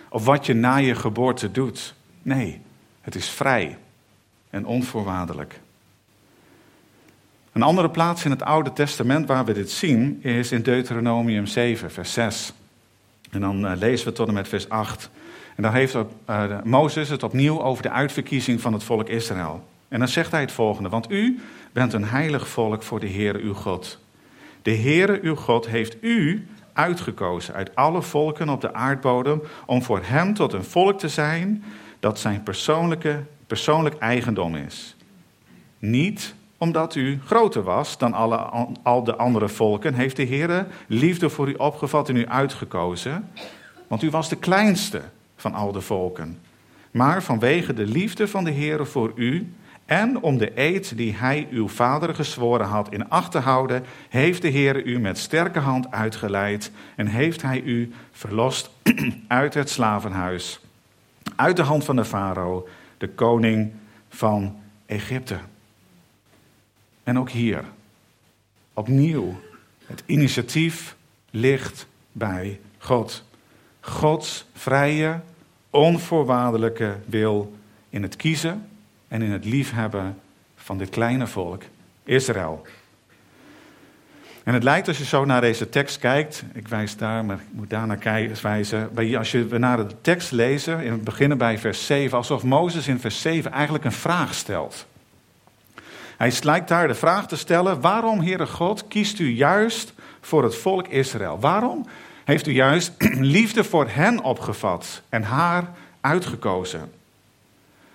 Of 0.10 0.26
wat 0.26 0.46
je 0.46 0.54
na 0.54 0.76
je 0.76 0.96
geboorte 0.96 1.52
doet. 1.52 1.94
Nee, 2.22 2.62
het 3.02 3.16
is 3.16 3.30
vrij 3.30 3.78
en 4.50 4.66
onvoorwaardelijk. 4.66 5.60
Een 7.52 7.62
andere 7.62 7.90
plaats 7.90 8.26
in 8.26 8.32
het 8.32 8.44
Oude 8.44 8.74
Testament 8.74 9.28
waar 9.28 9.46
we 9.46 9.54
dit 9.54 9.72
zien 9.72 10.24
is 10.24 10.52
in 10.52 10.62
Deuteronomium 10.62 11.46
7, 11.46 11.92
vers 11.92 12.14
6. 12.14 12.54
En 13.30 13.42
dan 13.42 13.66
uh, 13.66 13.72
lezen 13.76 14.08
we 14.08 14.14
tot 14.14 14.28
en 14.28 14.34
met 14.34 14.48
vers 14.48 14.70
8. 14.70 15.10
En 15.56 15.64
dan 15.64 15.74
heeft 15.74 15.96
uh, 15.96 16.62
Mozes 16.64 17.10
het 17.10 17.24
opnieuw 17.24 17.62
over 17.62 17.84
de 17.84 17.90
uitverkiezing 17.90 18.62
van 18.62 18.74
het 18.74 18.84
volk 18.84 19.10
Israël. 19.10 19.68
En 19.94 20.00
dan 20.00 20.08
zegt 20.08 20.32
hij 20.32 20.42
het 20.42 20.52
volgende: 20.52 20.90
Want 20.90 21.12
u 21.12 21.40
bent 21.72 21.94
een 21.94 22.06
heilig 22.06 22.48
volk 22.48 22.84
voor 22.84 23.00
de 23.00 23.10
Heere 23.10 23.40
uw 23.40 23.54
God. 23.54 24.00
De 24.62 24.76
Heere 24.76 25.20
uw 25.22 25.36
God 25.36 25.68
heeft 25.68 25.98
u 26.02 26.48
uitgekozen 26.74 27.54
uit 27.54 27.76
alle 27.76 28.02
volken 28.02 28.50
op 28.50 28.62
de 28.62 28.74
aardbodem 28.74 29.42
om 29.66 29.84
voor 29.84 30.02
hem 30.04 30.34
tot 30.34 30.54
een 30.54 30.64
volk 30.64 31.00
te 31.00 31.10
zijn 31.10 31.64
dat 32.00 32.20
zijn 32.20 32.44
persoonlijke, 32.44 33.24
persoonlijk 33.48 33.98
eigendom 33.98 34.56
is. 34.56 34.96
Niet 35.80 36.36
omdat 36.58 36.96
u 36.96 37.20
groter 37.26 37.64
was 37.64 37.98
dan 37.98 38.14
alle, 38.14 38.36
al 38.84 39.04
de 39.04 39.16
andere 39.16 39.50
volken, 39.50 39.94
heeft 39.94 40.16
de 40.16 40.24
Heer 40.24 40.68
liefde 40.88 41.30
voor 41.30 41.50
u 41.50 41.54
opgevat 41.54 42.10
en 42.10 42.16
u 42.16 42.28
uitgekozen. 42.28 43.30
Want 43.88 44.04
u 44.04 44.10
was 44.10 44.30
de 44.30 44.38
kleinste 44.38 45.02
van 45.36 45.54
al 45.54 45.72
de 45.72 45.82
volken. 45.82 46.40
Maar 46.92 47.24
vanwege 47.24 47.74
de 47.74 47.86
liefde 47.86 48.28
van 48.28 48.44
de 48.44 48.52
Heer 48.52 48.88
voor 48.88 49.12
u 49.16 49.54
en 49.86 50.22
om 50.22 50.38
de 50.38 50.60
eed 50.60 50.98
die 50.98 51.14
hij 51.14 51.48
uw 51.52 51.68
vader 51.68 52.16
gezworen 52.16 52.66
had 52.66 52.92
in 52.92 53.10
acht 53.10 53.32
te 53.32 53.40
houden, 53.40 53.84
heeft 54.10 54.42
de 54.42 54.48
Heer 54.48 54.84
u 54.84 55.00
met 55.00 55.18
sterke 55.18 55.60
hand 55.60 55.92
uitgeleid 55.92 56.72
en 56.96 57.08
heeft 57.08 57.42
hij 57.42 57.62
u 57.62 57.94
verlost 58.12 58.70
uit 59.28 59.54
het 59.54 59.70
slavenhuis, 59.70 60.60
uit 61.36 61.56
de 61.56 61.64
hand 61.64 61.84
van 61.84 61.96
de 61.96 62.06
farao, 62.06 62.68
de 62.98 63.10
koning 63.10 63.72
van 64.10 64.56
Egypte. 64.86 65.38
En 67.04 67.20
ook 67.20 67.30
hier, 67.30 67.64
opnieuw, 68.74 69.40
het 69.86 70.04
initiatief 70.06 70.96
ligt 71.30 71.88
bij 72.12 72.60
God. 72.78 73.24
Gods 73.80 74.46
vrije, 74.54 75.20
onvoorwaardelijke 75.70 76.98
wil 77.06 77.54
in 77.90 78.02
het 78.02 78.16
kiezen 78.16 78.68
en 79.14 79.22
in 79.22 79.32
het 79.32 79.46
liefhebben 79.46 80.20
van 80.56 80.78
dit 80.78 80.90
kleine 80.90 81.28
volk, 81.28 81.64
Israël. 82.04 82.66
En 84.44 84.54
het 84.54 84.64
lijkt 84.64 84.88
als 84.88 84.98
je 84.98 85.06
zo 85.06 85.26
naar 85.26 85.42
deze 85.42 85.70
tekst 85.70 86.00
kijkt, 86.00 86.44
ik 86.54 86.68
wijs 86.68 86.98
daar, 86.98 87.26
maar 87.26 87.36
ik 87.36 87.46
moet 87.52 87.70
daar 87.70 87.88
naar 87.88 88.32
wijzen. 88.42 89.18
Als 89.18 89.32
je 89.32 89.46
naar 89.58 89.78
de 89.78 89.96
tekst 90.02 90.32
lezen, 90.32 90.80
in 90.80 90.92
het 90.92 91.04
beginnen 91.04 91.38
bij 91.38 91.58
vers 91.58 91.86
7, 91.86 92.18
alsof 92.18 92.44
Mozes 92.44 92.88
in 92.88 93.00
vers 93.00 93.22
7 93.22 93.52
eigenlijk 93.52 93.84
een 93.84 93.92
vraag 93.92 94.34
stelt. 94.34 94.88
Hij 96.18 96.34
lijkt 96.42 96.68
daar 96.68 96.88
de 96.88 96.96
vraag 96.96 97.28
te 97.28 97.38
stellen: 97.38 97.82
waarom, 97.82 98.22
Heere 98.22 98.48
God, 98.48 98.88
kiest 98.88 99.20
u 99.20 99.30
juist 99.30 99.94
voor 100.22 100.44
het 100.44 100.56
volk 100.56 100.88
Israël? 100.88 101.40
Waarom 101.40 101.86
heeft 102.24 102.48
u 102.48 102.52
juist 102.52 102.94
liefde 103.38 103.64
voor 103.64 103.88
hen 103.90 104.24
opgevat 104.24 105.02
en 105.10 105.24
haar 105.24 105.70
uitgekozen? 106.02 107.02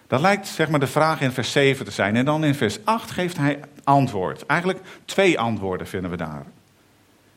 Dat 0.09 0.21
lijkt 0.21 0.47
zeg 0.47 0.69
maar 0.69 0.81
de 0.81 0.87
vraag 0.87 1.21
in 1.21 1.33
vers 1.33 1.53
7 1.53 1.85
te 1.85 1.91
zijn. 1.91 2.17
En 2.17 2.25
dan 2.25 2.45
in 2.45 2.55
vers 2.55 2.79
8 2.85 3.11
geeft 3.11 3.37
hij 3.37 3.61
antwoord. 3.85 4.47
Eigenlijk 4.47 4.81
twee 5.05 5.39
antwoorden 5.39 5.87
vinden 5.87 6.11
we 6.11 6.17
daar. 6.17 6.47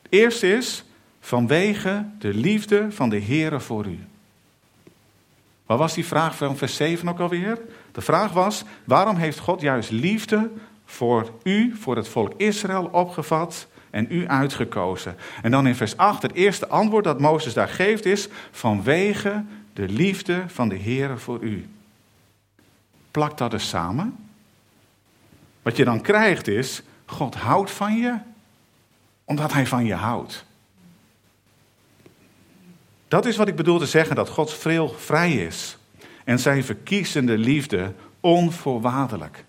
Het 0.01 0.12
eerste 0.12 0.53
is 0.55 0.84
vanwege 1.19 2.05
de 2.19 2.34
liefde 2.34 2.91
van 2.91 3.10
de 3.10 3.21
Heere 3.21 3.60
voor 3.60 3.86
u. 3.86 3.99
Wat 5.65 5.77
was 5.77 5.93
die 5.93 6.05
vraag 6.05 6.36
van 6.36 6.57
vers 6.57 6.75
7 6.75 7.10
ook 7.10 7.19
alweer? 7.19 7.60
De 7.91 8.01
vraag 8.01 8.31
was: 8.31 8.63
waarom 8.84 9.15
heeft 9.15 9.39
God 9.39 9.62
juist 9.62 9.91
liefde 9.91 10.49
voor 10.86 11.31
u, 11.43 11.75
voor 11.79 11.95
het 11.95 12.07
volk 12.07 12.34
Israël 12.38 12.89
opgevat 12.91 13.67
en 13.89 14.07
u 14.10 14.27
uitgekozen? 14.27 15.15
En 15.41 15.51
dan 15.51 15.67
in 15.67 15.75
vers 15.75 15.97
8, 15.97 16.21
het 16.21 16.34
eerste 16.34 16.67
antwoord 16.67 17.03
dat 17.03 17.19
Mozes 17.19 17.53
daar 17.53 17.69
geeft 17.69 18.05
is: 18.05 18.27
vanwege 18.51 19.43
de 19.73 19.88
liefde 19.88 20.43
van 20.47 20.69
de 20.69 20.77
Heere 20.77 21.17
voor 21.17 21.39
u. 21.41 21.65
Plak 23.12 23.38
dat 23.38 23.52
dus 23.52 23.69
samen. 23.69 24.30
Wat 25.62 25.78
je 25.78 25.84
dan 25.86 26.02
krijgt 26.02 26.47
is: 26.47 26.82
God 27.06 27.36
houdt 27.36 27.71
van 27.71 27.97
je 27.97 28.17
omdat 29.26 29.54
Hij 29.54 29.67
van 29.67 29.86
je 29.86 29.93
houdt. 29.93 30.45
Dat 33.08 33.26
is 33.26 33.38
wat 33.38 33.47
ik 33.47 33.56
bedoel 33.56 33.80
te 33.80 33.86
zeggen, 33.86 34.15
dat 34.15 34.30
Gods 34.30 34.54
vril 34.54 34.89
vrij 34.89 35.34
is 35.34 35.78
en 36.24 36.39
zijn 36.39 36.63
verkiezende 36.63 37.38
liefde 37.38 37.93
onvoorwaardelijk. 38.19 39.45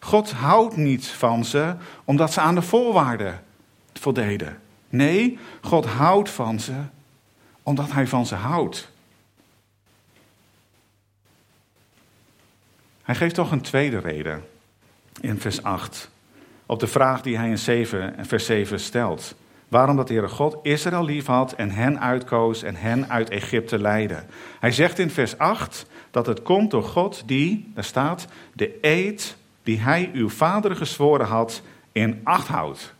God 0.00 0.30
houdt 0.30 0.76
niet 0.76 1.06
van 1.06 1.44
ze 1.44 1.74
omdat 2.04 2.32
ze 2.32 2.40
aan 2.40 2.54
de 2.54 2.62
voorwaarden 2.62 3.44
voldeden. 3.92 4.60
Nee, 4.88 5.38
God 5.60 5.86
houdt 5.86 6.30
van 6.30 6.60
ze 6.60 6.74
omdat 7.62 7.92
Hij 7.92 8.06
van 8.06 8.26
ze 8.26 8.34
houdt. 8.34 8.92
Hij 13.04 13.14
geeft 13.14 13.34
toch 13.34 13.50
een 13.50 13.60
tweede 13.60 13.98
reden 13.98 14.44
in 15.20 15.40
vers 15.40 15.62
8. 15.62 16.10
Op 16.66 16.80
de 16.80 16.86
vraag 16.86 17.22
die 17.22 17.36
hij 17.36 17.48
in 17.48 17.58
7, 17.58 18.14
vers 18.26 18.46
7 18.46 18.80
stelt. 18.80 19.34
Waarom 19.68 19.96
dat 19.96 20.06
de 20.06 20.12
Heere 20.12 20.28
God 20.28 20.58
Israël 20.62 21.04
lief 21.04 21.26
had 21.26 21.52
en 21.52 21.70
hen 21.70 22.00
uitkoos 22.00 22.62
en 22.62 22.76
hen 22.76 23.08
uit 23.08 23.28
Egypte 23.28 23.78
leidde. 23.78 24.24
Hij 24.60 24.72
zegt 24.72 24.98
in 24.98 25.10
vers 25.10 25.38
8 25.38 25.86
dat 26.10 26.26
het 26.26 26.42
komt 26.42 26.70
door 26.70 26.82
God 26.82 27.22
die, 27.26 27.70
daar 27.74 27.84
staat, 27.84 28.26
de 28.52 28.78
eed 28.80 29.36
die 29.62 29.80
hij 29.80 30.10
uw 30.12 30.28
vader 30.28 30.76
gezworen 30.76 31.26
had 31.26 31.62
in 31.92 32.20
acht 32.22 32.48
houdt. 32.48 32.94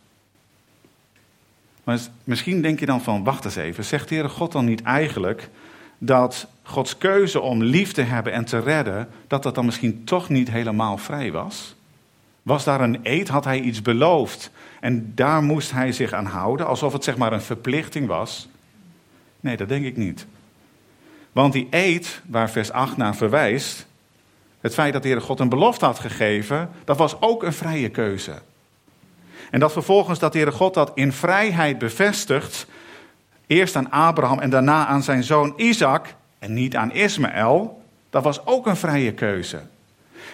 Maar 1.84 1.98
misschien 2.24 2.62
denk 2.62 2.80
je 2.80 2.86
dan 2.86 3.02
van, 3.02 3.24
wacht 3.24 3.44
eens 3.44 3.56
even, 3.56 3.84
zegt 3.84 4.08
de 4.08 4.14
Heere 4.14 4.30
God 4.30 4.52
dan 4.52 4.64
niet 4.64 4.82
eigenlijk 4.82 5.48
dat 5.98 6.46
Gods 6.66 6.98
keuze 6.98 7.40
om 7.40 7.62
lief 7.62 7.92
te 7.92 8.02
hebben 8.02 8.32
en 8.32 8.44
te 8.44 8.58
redden, 8.58 9.08
dat 9.26 9.42
dat 9.42 9.54
dan 9.54 9.64
misschien 9.64 10.04
toch 10.04 10.28
niet 10.28 10.50
helemaal 10.50 10.98
vrij 10.98 11.32
was? 11.32 11.74
Was 12.42 12.64
daar 12.64 12.80
een 12.80 13.00
eed? 13.02 13.28
Had 13.28 13.44
hij 13.44 13.60
iets 13.60 13.82
beloofd? 13.82 14.50
En 14.80 15.12
daar 15.14 15.42
moest 15.42 15.72
hij 15.72 15.92
zich 15.92 16.12
aan 16.12 16.26
houden, 16.26 16.66
alsof 16.66 16.92
het 16.92 17.04
zeg 17.04 17.16
maar 17.16 17.32
een 17.32 17.42
verplichting 17.42 18.06
was? 18.06 18.48
Nee, 19.40 19.56
dat 19.56 19.68
denk 19.68 19.84
ik 19.84 19.96
niet. 19.96 20.26
Want 21.32 21.52
die 21.52 21.66
eed, 21.70 22.22
waar 22.26 22.50
vers 22.50 22.72
8 22.72 22.96
naar 22.96 23.16
verwijst, 23.16 23.86
het 24.60 24.74
feit 24.74 24.92
dat 24.92 25.02
de 25.02 25.08
Heer 25.08 25.20
God 25.20 25.40
een 25.40 25.48
belofte 25.48 25.84
had 25.84 25.98
gegeven, 25.98 26.70
dat 26.84 26.96
was 26.96 27.20
ook 27.20 27.42
een 27.42 27.52
vrije 27.52 27.88
keuze. 27.88 28.32
En 29.50 29.60
dat 29.60 29.72
vervolgens 29.72 30.18
dat 30.18 30.32
de 30.32 30.38
Heere 30.38 30.52
God 30.52 30.74
dat 30.74 30.92
in 30.94 31.12
vrijheid 31.12 31.78
bevestigt, 31.78 32.66
eerst 33.46 33.76
aan 33.76 33.90
Abraham 33.90 34.38
en 34.38 34.50
daarna 34.50 34.86
aan 34.86 35.02
zijn 35.02 35.24
zoon 35.24 35.52
Isaac 35.56 36.14
en 36.44 36.52
niet 36.52 36.76
aan 36.76 36.92
Ismaël, 36.92 37.82
dat 38.10 38.22
was 38.22 38.46
ook 38.46 38.66
een 38.66 38.76
vrije 38.76 39.12
keuze. 39.12 39.60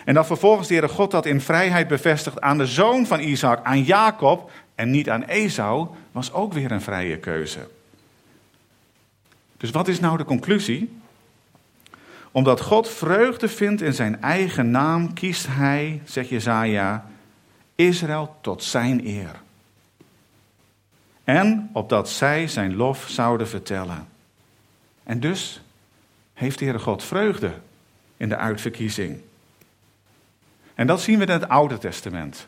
En 0.04 0.14
dat 0.14 0.26
vervolgens 0.26 0.68
de 0.68 0.74
Heere 0.74 0.88
God 0.88 1.10
dat 1.10 1.26
in 1.26 1.40
vrijheid 1.40 1.88
bevestigt 1.88 2.40
aan 2.40 2.58
de 2.58 2.66
zoon 2.66 3.06
van 3.06 3.20
Isaac, 3.20 3.64
aan 3.64 3.82
Jacob 3.82 4.50
en 4.74 4.90
niet 4.90 5.10
aan 5.10 5.22
Esau 5.22 5.88
was 6.12 6.32
ook 6.32 6.52
weer 6.52 6.72
een 6.72 6.80
vrije 6.80 7.18
keuze. 7.18 7.68
Dus 9.56 9.70
wat 9.70 9.88
is 9.88 10.00
nou 10.00 10.16
de 10.16 10.24
conclusie? 10.24 11.00
Omdat 12.30 12.60
God 12.60 12.88
vreugde 12.88 13.48
vindt 13.48 13.82
in 13.82 13.94
zijn 13.94 14.22
eigen 14.22 14.70
naam, 14.70 15.12
kiest 15.12 15.46
hij, 15.48 16.00
zegt 16.04 16.28
Jezaja, 16.28 17.06
Israël 17.74 18.36
tot 18.40 18.62
zijn 18.62 19.06
eer. 19.06 19.40
En 21.24 21.70
opdat 21.72 22.08
zij 22.08 22.48
zijn 22.48 22.76
lof 22.76 23.04
zouden 23.08 23.48
vertellen. 23.48 24.08
En 25.02 25.20
dus 25.20 25.60
heeft 26.40 26.58
de 26.58 26.64
Heere 26.64 26.78
God 26.78 27.04
vreugde 27.04 27.52
in 28.16 28.28
de 28.28 28.36
uitverkiezing. 28.36 29.20
En 30.74 30.86
dat 30.86 31.00
zien 31.00 31.18
we 31.18 31.24
in 31.24 31.30
het 31.30 31.48
Oude 31.48 31.78
Testament. 31.78 32.46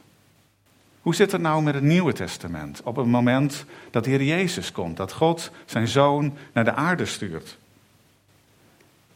Hoe 1.01 1.15
zit 1.15 1.33
het 1.33 1.41
nou 1.41 1.63
met 1.63 1.75
het 1.75 1.83
Nieuwe 1.83 2.13
Testament? 2.13 2.81
Op 2.85 2.97
het 2.97 3.07
moment 3.07 3.65
dat 3.91 4.05
de 4.05 4.11
Heer 4.11 4.23
Jezus 4.23 4.73
komt, 4.73 4.97
dat 4.97 5.13
God 5.13 5.51
zijn 5.65 5.89
zoon 5.89 6.37
naar 6.53 6.65
de 6.65 6.73
aarde 6.73 7.07
stuurt. 7.07 7.59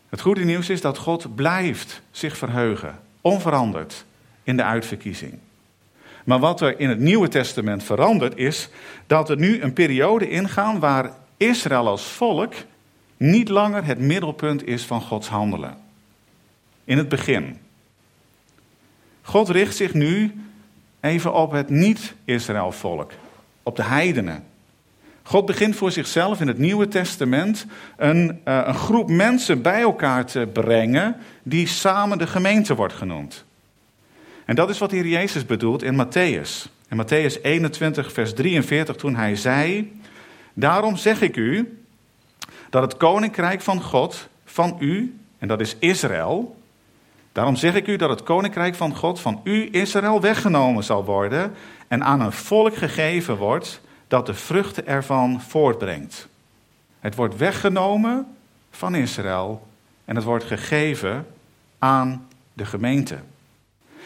Het 0.09 0.21
goede 0.21 0.45
nieuws 0.45 0.69
is 0.69 0.81
dat 0.81 0.99
God 0.99 1.35
blijft 1.35 2.03
zich 2.11 2.37
verheugen, 2.37 2.99
onveranderd, 3.21 4.05
in 4.43 4.57
de 4.57 4.65
uitverkiezing. 4.65 5.39
Maar 6.25 6.39
wat 6.39 6.61
er 6.61 6.81
in 6.81 6.89
het 6.89 6.99
Nieuwe 6.99 7.29
Testament 7.29 7.83
verandert 7.83 8.37
is 8.37 8.69
dat 9.07 9.31
er 9.31 9.37
nu 9.37 9.62
een 9.62 9.73
periode 9.73 10.29
ingaan 10.29 10.79
waar 10.79 11.12
Israël 11.37 11.89
als 11.89 12.05
volk 12.05 12.55
niet 13.16 13.48
langer 13.48 13.85
het 13.85 13.98
middelpunt 13.98 14.66
is 14.66 14.85
van 14.85 15.00
Gods 15.00 15.29
handelen. 15.29 15.76
In 16.85 16.98
het 16.98 17.09
begin. 17.09 17.59
God 19.22 19.48
richt 19.48 19.76
zich 19.76 19.94
nu 19.94 20.40
even 21.00 21.35
op 21.35 21.52
het 21.52 21.68
niet-Israël-volk, 21.68 23.12
op 23.62 23.76
de 23.76 23.83
heidenen. 23.83 24.44
God 25.22 25.46
begint 25.46 25.76
voor 25.76 25.92
zichzelf 25.92 26.40
in 26.40 26.46
het 26.46 26.59
Nieuwe 26.59 26.88
Testament 26.88 27.66
een, 27.96 28.40
uh, 28.44 28.62
een 28.66 28.74
groep 28.74 29.11
mensen 29.11 29.62
bij 29.62 29.81
elkaar 29.81 30.26
te 30.26 30.48
brengen 30.52 31.16
die 31.42 31.66
samen 31.66 32.18
de 32.18 32.26
gemeente 32.26 32.74
wordt 32.74 32.94
genoemd. 32.94 33.44
En 34.44 34.55
dat 34.55 34.70
is 34.70 34.79
wat 34.79 34.90
hier 34.90 35.07
Jezus 35.07 35.46
bedoelt 35.46 35.83
in 35.83 36.07
Matthäus. 36.07 36.70
In 36.88 37.05
Matthäus 37.05 37.42
21, 37.42 38.12
vers 38.12 38.35
43, 38.35 38.96
toen 38.96 39.16
hij 39.16 39.37
zei: 39.37 39.92
Daarom 40.55 40.96
zeg 40.96 41.20
ik 41.20 41.37
u 41.37 41.79
dat 42.70 42.83
het 42.83 42.96
koninkrijk 42.96 43.61
van 43.61 43.83
God, 43.83 44.29
van 44.44 44.76
u, 44.79 45.18
en 45.38 45.48
dat 45.48 45.61
is 45.61 45.76
Israël, 45.79 46.57
Daarom 47.37 47.57
zeg 47.57 47.74
ik 47.74 47.87
u 47.87 47.96
dat 47.96 48.11
het 48.11 48.22
koninkrijk 48.22 48.74
van 48.74 48.96
God 48.96 49.20
van 49.20 49.40
u, 49.44 49.68
Israël, 49.70 50.20
weggenomen 50.20 50.85
zal 50.85 51.05
worden 51.05 51.52
en 51.88 52.05
aan 52.05 52.20
een 52.20 52.33
volk 52.33 52.76
gegeven 52.76 53.37
wordt 53.37 53.81
dat 54.09 54.26
de 54.26 54.35
vruchten 54.35 54.87
ervan 54.87 55.40
voortbrengt. 55.40 56.29
Het 57.00 57.14
wordt 57.14 57.37
weggenomen 57.37 58.26
van 58.70 58.94
Israël 58.94 59.66
en 60.05 60.16
het 60.16 60.24
wordt 60.24 60.44
gegeven 60.44 61.26
aan 61.79 62.29
de 62.52 62.64
gemeente. 62.64 63.18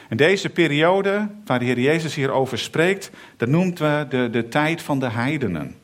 En 0.09 0.17
deze 0.17 0.49
periode 0.49 1.29
waar 1.45 1.59
de 1.59 1.65
Heer 1.65 1.81
Jezus 1.81 2.15
hier 2.15 2.31
over 2.31 2.59
spreekt, 2.59 3.11
dat 3.37 3.49
noemt 3.49 3.79
we 3.79 4.07
de, 4.09 4.29
de 4.31 4.49
tijd 4.49 4.83
van 4.83 4.99
de 4.99 5.11
heidenen. 5.11 5.77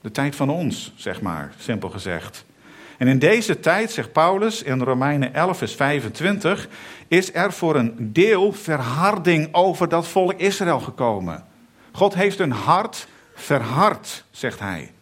De 0.00 0.10
tijd 0.10 0.36
van 0.36 0.50
ons, 0.50 0.92
zeg 0.96 1.20
maar, 1.20 1.52
simpel 1.58 1.90
gezegd. 1.90 2.44
En 2.96 3.08
in 3.08 3.18
deze 3.18 3.60
tijd, 3.60 3.90
zegt 3.90 4.12
Paulus 4.12 4.62
in 4.62 4.82
Romeinen 4.82 5.34
11, 5.34 5.58
vers 5.58 5.74
25, 5.74 6.68
is 7.08 7.34
er 7.34 7.52
voor 7.52 7.76
een 7.76 8.12
deel 8.12 8.52
verharding 8.52 9.48
over 9.54 9.88
dat 9.88 10.06
volk 10.06 10.32
Israël 10.32 10.80
gekomen. 10.80 11.44
God 11.92 12.14
heeft 12.14 12.38
hun 12.38 12.52
hart 12.52 13.06
verhard, 13.34 14.24
zegt 14.30 14.58
hij. 14.58 14.92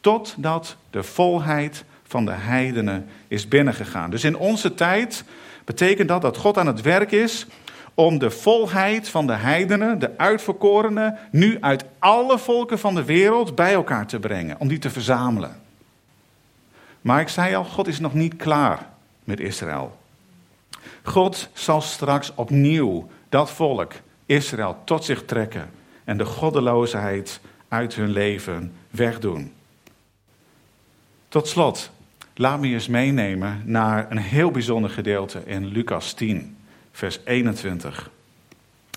Totdat 0.00 0.76
de 0.90 1.02
volheid 1.02 1.84
van 2.06 2.24
de 2.24 2.32
heidenen 2.32 3.08
is 3.28 3.48
binnengegaan. 3.48 4.10
Dus 4.10 4.24
in 4.24 4.36
onze 4.36 4.74
tijd 4.74 5.24
betekent 5.64 6.08
dat 6.08 6.22
dat 6.22 6.36
God 6.36 6.58
aan 6.58 6.66
het 6.66 6.80
werk 6.80 7.12
is 7.12 7.46
om 7.96 8.18
de 8.18 8.30
volheid 8.30 9.08
van 9.08 9.26
de 9.26 9.32
heidenen, 9.32 9.98
de 9.98 10.18
uitverkorenen, 10.18 11.18
nu 11.30 11.56
uit 11.60 11.84
alle 11.98 12.38
volken 12.38 12.78
van 12.78 12.94
de 12.94 13.04
wereld 13.04 13.54
bij 13.54 13.72
elkaar 13.72 14.06
te 14.06 14.18
brengen, 14.18 14.60
om 14.60 14.68
die 14.68 14.78
te 14.78 14.90
verzamelen. 14.90 15.60
Maar 17.00 17.20
ik 17.20 17.28
zei 17.28 17.54
al, 17.54 17.64
God 17.64 17.86
is 17.86 18.00
nog 18.00 18.14
niet 18.14 18.36
klaar 18.36 18.88
met 19.24 19.40
Israël. 19.40 19.98
God 21.02 21.48
zal 21.52 21.80
straks 21.80 22.34
opnieuw 22.34 23.08
dat 23.28 23.50
volk, 23.50 23.92
Israël, 24.26 24.76
tot 24.84 25.04
zich 25.04 25.24
trekken 25.24 25.70
en 26.04 26.18
de 26.18 26.24
goddeloosheid 26.24 27.40
uit 27.68 27.94
hun 27.94 28.10
leven 28.10 28.72
wegdoen. 28.90 29.52
Tot 31.28 31.48
slot, 31.48 31.90
laat 32.34 32.60
me 32.60 32.68
eens 32.68 32.88
meenemen 32.88 33.62
naar 33.64 34.10
een 34.10 34.18
heel 34.18 34.50
bijzonder 34.50 34.90
gedeelte 34.90 35.42
in 35.44 35.66
Lucas 35.66 36.12
10, 36.12 36.55
vers 36.96 37.18
21. 37.24 38.10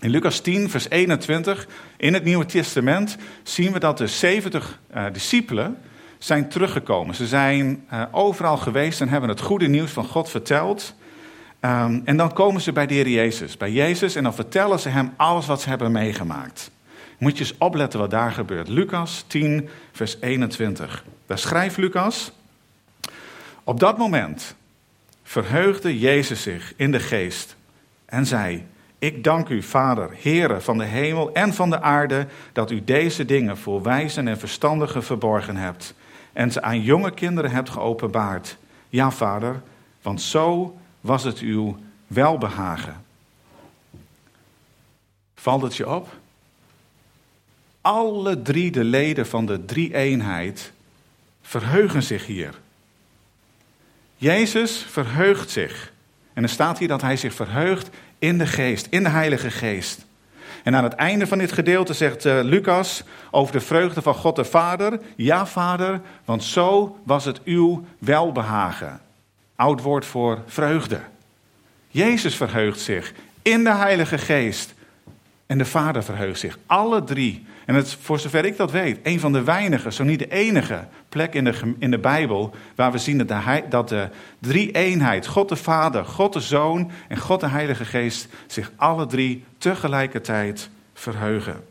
In 0.02 0.10
Lucas 0.10 0.40
10, 0.40 0.70
vers 0.70 0.90
21, 0.90 1.68
in 1.98 2.14
het 2.14 2.24
Nieuwe 2.24 2.46
Testament, 2.46 3.18
zien 3.44 3.72
we 3.72 3.80
dat 3.80 3.98
de 3.98 4.08
70 4.08 4.80
uh, 4.94 5.06
eh, 5.06 5.14
discipelen 5.14 5.78
zijn 6.18 6.50
teruggekomen. 6.50 7.16
Ze 7.16 7.28
zijn 7.28 7.86
uh, 7.94 8.04
overal 8.12 8.58
geweest 8.58 9.02
en 9.02 9.10
hebben 9.10 9.30
het 9.30 9.42
goede 9.42 9.68
nieuws 9.68 9.92
van 9.92 10.06
God 10.06 10.30
verteld. 10.30 10.96
Um, 11.62 12.02
en 12.06 12.18
dan 12.18 12.34
komen 12.34 12.62
ze 12.62 12.72
bij 12.72 12.88
de 12.88 13.12
Jezus. 13.12 13.58
Bij 13.58 13.72
Jezus 13.72 14.16
en 14.16 14.24
dan 14.24 14.34
vertellen 14.34 14.80
ze 14.80 14.90
hem 14.90 15.14
alles 15.18 15.46
wat 15.46 15.62
ze 15.62 15.70
hebben 15.70 15.92
meegemaakt. 15.92 16.72
Moet 17.18 17.38
je 17.38 17.44
eens 17.44 17.58
opletten 17.58 18.00
wat 18.00 18.12
daar 18.12 18.32
gebeurt. 18.32 18.68
Lucas 18.68 19.24
10, 19.28 19.70
vers 19.92 20.18
21. 20.22 21.04
Daar 21.26 21.40
schrijft 21.40 21.78
Lucas. 21.78 22.32
Op 23.64 23.80
dat 23.80 23.98
moment 23.98 24.56
verheugde 25.24 26.00
Jezus 26.00 26.42
zich 26.42 26.74
in 26.76 26.92
de 26.92 27.00
geest 27.00 27.58
en 28.10 28.26
zei: 28.26 28.66
Ik 29.00 29.24
dank 29.24 29.50
u, 29.50 29.64
Vader, 29.64 30.10
Heere 30.22 30.62
van 30.62 30.78
de 30.78 30.84
hemel 30.84 31.34
en 31.34 31.54
van 31.54 31.70
de 31.70 31.82
aarde, 31.82 32.28
dat 32.54 32.72
u 32.72 32.84
deze 32.84 33.26
dingen 33.26 33.58
voor 33.58 33.82
wijzen 33.82 34.28
en 34.28 34.40
verstandigen 34.40 35.04
verborgen 35.04 35.56
hebt 35.56 35.94
en 36.34 36.52
ze 36.52 36.62
aan 36.62 36.82
jonge 36.82 37.12
kinderen 37.12 37.52
hebt 37.52 37.70
geopenbaard. 37.70 38.58
Ja, 38.90 39.12
vader, 39.12 39.62
want 40.02 40.22
zo 40.22 40.78
was 41.02 41.24
het 41.24 41.40
uw 41.40 41.78
welbehagen. 42.08 43.04
Valt 45.36 45.62
het 45.62 45.76
je 45.76 45.90
op? 45.90 46.18
Alle 47.82 48.42
drie 48.42 48.72
de 48.72 48.84
leden 48.84 49.28
van 49.28 49.46
de 49.46 49.66
drie-eenheid 49.66 50.72
verheugen 51.42 52.04
zich 52.04 52.26
hier. 52.26 52.60
Jezus 54.16 54.78
verheugt 54.78 55.50
zich. 55.50 55.94
En 56.40 56.46
er 56.46 56.52
staat 56.52 56.78
hier 56.78 56.88
dat 56.88 57.02
hij 57.02 57.18
zich 57.18 57.34
verheugt 57.34 57.90
in 58.20 58.38
de 58.38 58.46
geest, 58.46 58.88
in 58.90 59.04
de 59.04 59.10
Heilige 59.10 59.52
Geest. 59.52 60.06
En 60.64 60.76
aan 60.76 60.84
het 60.84 60.94
einde 60.94 61.28
van 61.28 61.38
dit 61.38 61.52
gedeelte 61.52 61.94
zegt 61.94 62.26
uh, 62.26 62.40
Lucas 62.44 63.04
over 63.32 63.54
de 63.54 63.60
vreugde 63.60 64.02
van 64.02 64.14
God 64.14 64.36
de 64.36 64.46
Vader. 64.46 65.00
Ja, 65.16 65.48
Vader, 65.48 66.02
want 66.26 66.44
zo 66.44 66.98
was 67.04 67.26
het 67.26 67.44
uw 67.44 67.86
welbehagen. 67.98 69.02
Oud 69.56 69.82
woord 69.82 70.06
voor 70.06 70.42
vreugde. 70.46 71.00
Jezus 71.88 72.36
verheugt 72.36 72.80
zich 72.80 73.14
in 73.42 73.64
de 73.64 73.74
Heilige 73.74 74.18
Geest. 74.18 74.74
En 75.46 75.58
de 75.58 75.66
Vader 75.66 76.04
verheugt 76.04 76.40
zich. 76.40 76.58
Alle 76.66 77.04
drie. 77.04 77.46
En 77.70 77.76
het, 77.76 77.94
voor 78.02 78.20
zover 78.20 78.46
ik 78.46 78.58
dat 78.58 78.72
weet, 78.72 79.00
een 79.04 79.20
van 79.20 79.32
de 79.32 79.44
weinige, 79.44 79.92
zo 79.92 80.04
niet 80.04 80.20
de 80.20 80.32
enige 80.32 80.88
plek 81.10 81.34
in 81.34 81.44
de, 81.44 81.74
in 81.80 81.92
de 81.92 82.00
Bijbel 82.00 82.56
waar 82.76 82.92
we 82.92 82.98
zien 82.98 83.18
dat 83.18 83.28
de, 83.28 83.64
dat 83.70 83.90
de 83.90 84.10
drie 84.40 84.72
eenheid, 84.72 85.28
God 85.28 85.50
de 85.50 85.56
Vader, 85.56 86.06
God 86.06 86.34
de 86.34 86.40
Zoon 86.40 86.92
en 87.08 87.18
God 87.18 87.40
de 87.40 87.48
Heilige 87.48 87.86
Geest, 87.86 88.28
zich 88.48 88.72
alle 88.76 89.06
drie 89.06 89.44
tegelijkertijd 89.58 90.70
verheugen. 90.94 91.64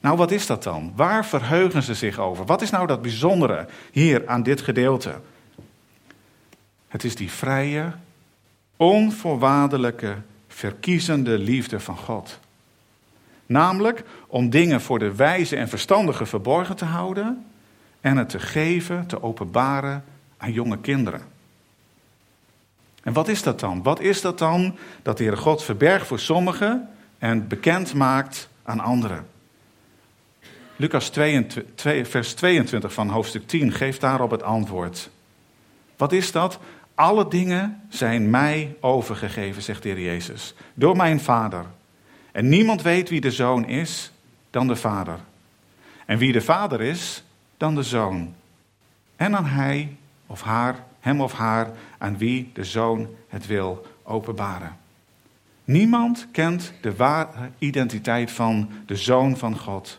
Nou, 0.00 0.16
wat 0.16 0.30
is 0.30 0.46
dat 0.46 0.62
dan? 0.62 0.92
Waar 0.96 1.26
verheugen 1.26 1.82
ze 1.82 1.94
zich 1.94 2.18
over? 2.18 2.44
Wat 2.44 2.62
is 2.62 2.70
nou 2.70 2.86
dat 2.86 3.02
bijzondere 3.02 3.66
hier 3.92 4.22
aan 4.26 4.42
dit 4.42 4.60
gedeelte? 4.60 5.20
Het 6.88 7.04
is 7.04 7.14
die 7.14 7.30
vrije, 7.30 7.92
onvoorwaardelijke, 8.76 10.16
verkiezende 10.48 11.38
liefde 11.38 11.80
van 11.80 11.96
God. 11.96 12.40
Namelijk 13.52 14.04
om 14.26 14.50
dingen 14.50 14.80
voor 14.80 14.98
de 14.98 15.14
wijze 15.14 15.56
en 15.56 15.68
verstandige 15.68 16.26
verborgen 16.26 16.76
te 16.76 16.84
houden 16.84 17.46
en 18.00 18.16
het 18.16 18.28
te 18.28 18.38
geven, 18.38 19.06
te 19.06 19.22
openbaren 19.22 20.04
aan 20.36 20.52
jonge 20.52 20.78
kinderen. 20.78 21.22
En 23.02 23.12
wat 23.12 23.28
is 23.28 23.42
dat 23.42 23.60
dan? 23.60 23.82
Wat 23.82 24.00
is 24.00 24.20
dat 24.20 24.38
dan 24.38 24.76
dat 25.02 25.16
de 25.16 25.22
Heere 25.22 25.38
God 25.38 25.62
verbergt 25.62 26.06
voor 26.06 26.18
sommigen 26.18 26.88
en 27.18 27.48
bekend 27.48 27.94
maakt 27.94 28.48
aan 28.62 28.80
anderen? 28.80 29.26
Lucas 30.76 31.08
22, 31.08 32.08
vers 32.08 32.34
22 32.34 32.92
van 32.92 33.08
hoofdstuk 33.08 33.46
10 33.46 33.72
geeft 33.72 34.00
daarop 34.00 34.30
het 34.30 34.42
antwoord. 34.42 35.10
Wat 35.96 36.12
is 36.12 36.32
dat? 36.32 36.58
Alle 36.94 37.28
dingen 37.28 37.82
zijn 37.88 38.30
mij 38.30 38.76
overgegeven, 38.80 39.62
zegt 39.62 39.82
de 39.82 39.88
Heer 39.88 40.00
Jezus, 40.00 40.54
door 40.74 40.96
mijn 40.96 41.20
Vader. 41.20 41.64
En 42.32 42.48
niemand 42.48 42.82
weet 42.82 43.08
wie 43.08 43.20
de 43.20 43.30
zoon 43.30 43.66
is 43.66 44.12
dan 44.50 44.66
de 44.66 44.76
Vader. 44.76 45.18
En 46.06 46.18
wie 46.18 46.32
de 46.32 46.40
Vader 46.40 46.80
is, 46.80 47.22
dan 47.56 47.74
de 47.74 47.82
Zoon. 47.82 48.34
En 49.16 49.36
aan 49.36 49.46
hij 49.46 49.96
of 50.26 50.42
haar, 50.42 50.84
hem 51.00 51.20
of 51.20 51.32
haar, 51.32 51.70
aan 51.98 52.18
wie 52.18 52.50
de 52.52 52.64
Zoon 52.64 53.08
het 53.28 53.46
wil 53.46 53.86
openbaren. 54.02 54.76
Niemand 55.64 56.26
kent 56.32 56.72
de 56.80 56.96
ware 56.96 57.50
identiteit 57.58 58.30
van 58.30 58.70
de 58.86 58.96
Zoon 58.96 59.36
van 59.36 59.58
God, 59.58 59.98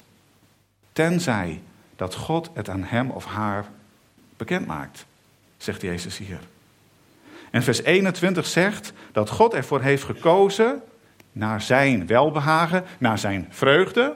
tenzij 0.92 1.62
dat 1.96 2.16
God 2.16 2.50
het 2.54 2.70
aan 2.70 2.84
hem 2.84 3.10
of 3.10 3.26
haar 3.26 3.66
bekend 4.38 4.66
maakt, 4.66 5.06
zegt 5.58 5.82
Jezus 5.82 6.18
hier. 6.18 6.40
En 7.52 7.64
vers 7.64 7.84
21 7.84 8.46
zegt 8.46 8.94
dat 9.12 9.30
God 9.30 9.54
ervoor 9.54 9.82
heeft 9.82 10.04
gekozen, 10.04 10.82
naar 11.34 11.62
zijn 11.62 12.08
welbehagen, 12.08 12.84
naar 12.98 13.18
zijn 13.18 13.48
vreugde, 13.50 14.16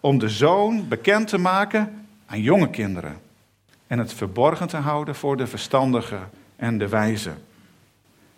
om 0.00 0.18
de 0.18 0.28
zoon 0.28 0.88
bekend 0.88 1.28
te 1.28 1.38
maken 1.38 2.06
aan 2.26 2.40
jonge 2.40 2.70
kinderen. 2.70 3.16
En 3.86 3.98
het 3.98 4.12
verborgen 4.12 4.68
te 4.68 4.76
houden 4.76 5.14
voor 5.14 5.36
de 5.36 5.46
verstandigen 5.46 6.30
en 6.56 6.78
de 6.78 6.88
wijzen. 6.88 7.42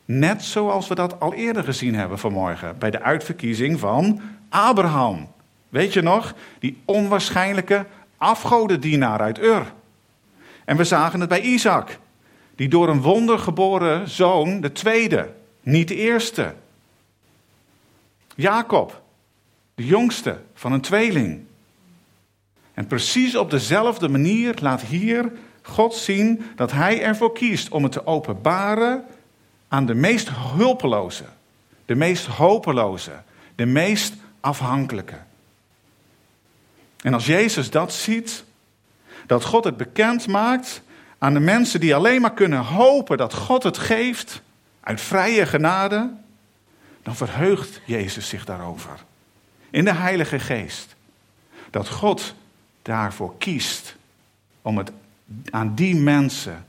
Net 0.04 0.44
zoals 0.44 0.88
we 0.88 0.94
dat 0.94 1.20
al 1.20 1.34
eerder 1.34 1.64
gezien 1.64 1.94
hebben 1.94 2.18
vanmorgen 2.18 2.78
bij 2.78 2.90
de 2.90 3.02
uitverkiezing 3.02 3.80
van 3.80 4.20
Abraham. 4.48 5.28
Weet 5.68 5.92
je 5.92 6.02
nog? 6.02 6.34
Die 6.58 6.82
onwaarschijnlijke 6.84 7.86
afgodendienaar 8.16 9.20
uit 9.20 9.38
Ur. 9.38 9.72
En 10.64 10.76
we 10.76 10.84
zagen 10.84 11.20
het 11.20 11.28
bij 11.28 11.40
Isaac, 11.40 11.98
die 12.54 12.68
door 12.68 12.88
een 12.88 13.02
wonder 13.02 13.38
geboren 13.38 14.08
zoon, 14.08 14.60
de 14.60 14.72
tweede, 14.72 15.32
niet 15.62 15.88
de 15.88 15.96
eerste. 15.96 16.54
Jacob, 18.36 19.02
de 19.74 19.84
jongste 19.86 20.38
van 20.54 20.72
een 20.72 20.80
tweeling. 20.80 21.44
En 22.74 22.86
precies 22.86 23.36
op 23.36 23.50
dezelfde 23.50 24.08
manier 24.08 24.54
laat 24.60 24.80
hier 24.80 25.32
God 25.62 25.94
zien 25.94 26.42
dat 26.56 26.72
Hij 26.72 27.02
ervoor 27.02 27.32
kiest 27.32 27.68
om 27.68 27.82
het 27.82 27.92
te 27.92 28.06
openbaren 28.06 29.04
aan 29.68 29.86
de 29.86 29.94
meest 29.94 30.28
hulpeloze, 30.30 31.24
de 31.84 31.94
meest 31.94 32.26
hopeloze, 32.26 33.22
de 33.54 33.66
meest 33.66 34.14
afhankelijke. 34.40 35.18
En 37.00 37.14
als 37.14 37.26
Jezus 37.26 37.70
dat 37.70 37.92
ziet, 37.92 38.44
dat 39.26 39.44
God 39.44 39.64
het 39.64 39.76
bekend 39.76 40.26
maakt 40.26 40.82
aan 41.18 41.34
de 41.34 41.40
mensen 41.40 41.80
die 41.80 41.94
alleen 41.94 42.20
maar 42.20 42.34
kunnen 42.34 42.64
hopen 42.64 43.16
dat 43.16 43.34
God 43.34 43.62
het 43.62 43.78
geeft 43.78 44.42
uit 44.80 45.00
vrije 45.00 45.46
genade, 45.46 46.10
dan 47.06 47.16
verheugt 47.16 47.80
Jezus 47.84 48.28
zich 48.28 48.44
daarover. 48.44 49.04
In 49.70 49.84
de 49.84 49.92
Heilige 49.92 50.38
Geest. 50.38 50.96
Dat 51.70 51.88
God 51.88 52.34
daarvoor 52.82 53.34
kiest 53.38 53.96
om 54.62 54.78
het 54.78 54.92
aan 55.50 55.74
die 55.74 55.96
mensen 55.96 56.66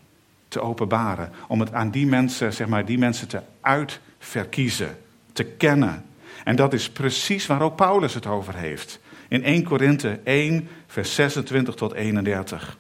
te 0.48 0.62
openbaren. 0.62 1.32
Om 1.48 1.60
het 1.60 1.74
aan 1.74 1.92
die 1.92 2.08
mensen, 2.08 2.54
zeg 2.54 2.68
maar, 2.68 2.86
die 2.86 2.98
mensen 2.98 3.28
te 3.28 3.42
uitverkiezen, 3.62 4.98
te 5.34 5.44
kennen. 5.44 6.06
En 6.44 6.56
dat 6.56 6.74
is 6.74 6.90
precies 6.90 7.46
waar 7.46 7.62
ook 7.62 7.76
Paulus 7.76 8.14
het 8.14 8.26
over 8.26 8.56
heeft. 8.56 9.00
In 9.28 9.44
1 9.44 9.64
Korinthe 9.64 10.20
1, 10.24 10.70
vers 10.88 11.16
26 11.16 11.76
tot 11.76 11.94
31. 11.94 12.78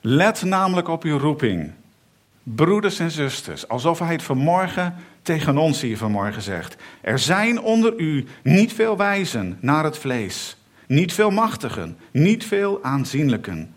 Let 0.00 0.42
namelijk 0.42 0.88
op 0.88 1.02
uw 1.02 1.18
roeping, 1.18 1.72
broeders 2.54 2.98
en 2.98 3.10
zusters, 3.10 3.68
alsof 3.68 3.98
hij 3.98 4.12
het 4.12 4.22
vanmorgen 4.22 4.94
tegen 5.22 5.58
ons 5.58 5.80
hier 5.80 5.96
vanmorgen 5.96 6.42
zegt. 6.42 6.76
Er 7.00 7.18
zijn 7.18 7.60
onder 7.60 7.94
u 7.96 8.26
niet 8.42 8.72
veel 8.72 8.96
wijzen 8.96 9.58
naar 9.60 9.84
het 9.84 9.98
vlees, 9.98 10.56
niet 10.86 11.12
veel 11.12 11.30
machtigen, 11.30 11.96
niet 12.10 12.44
veel 12.44 12.82
aanzienlijken. 12.82 13.74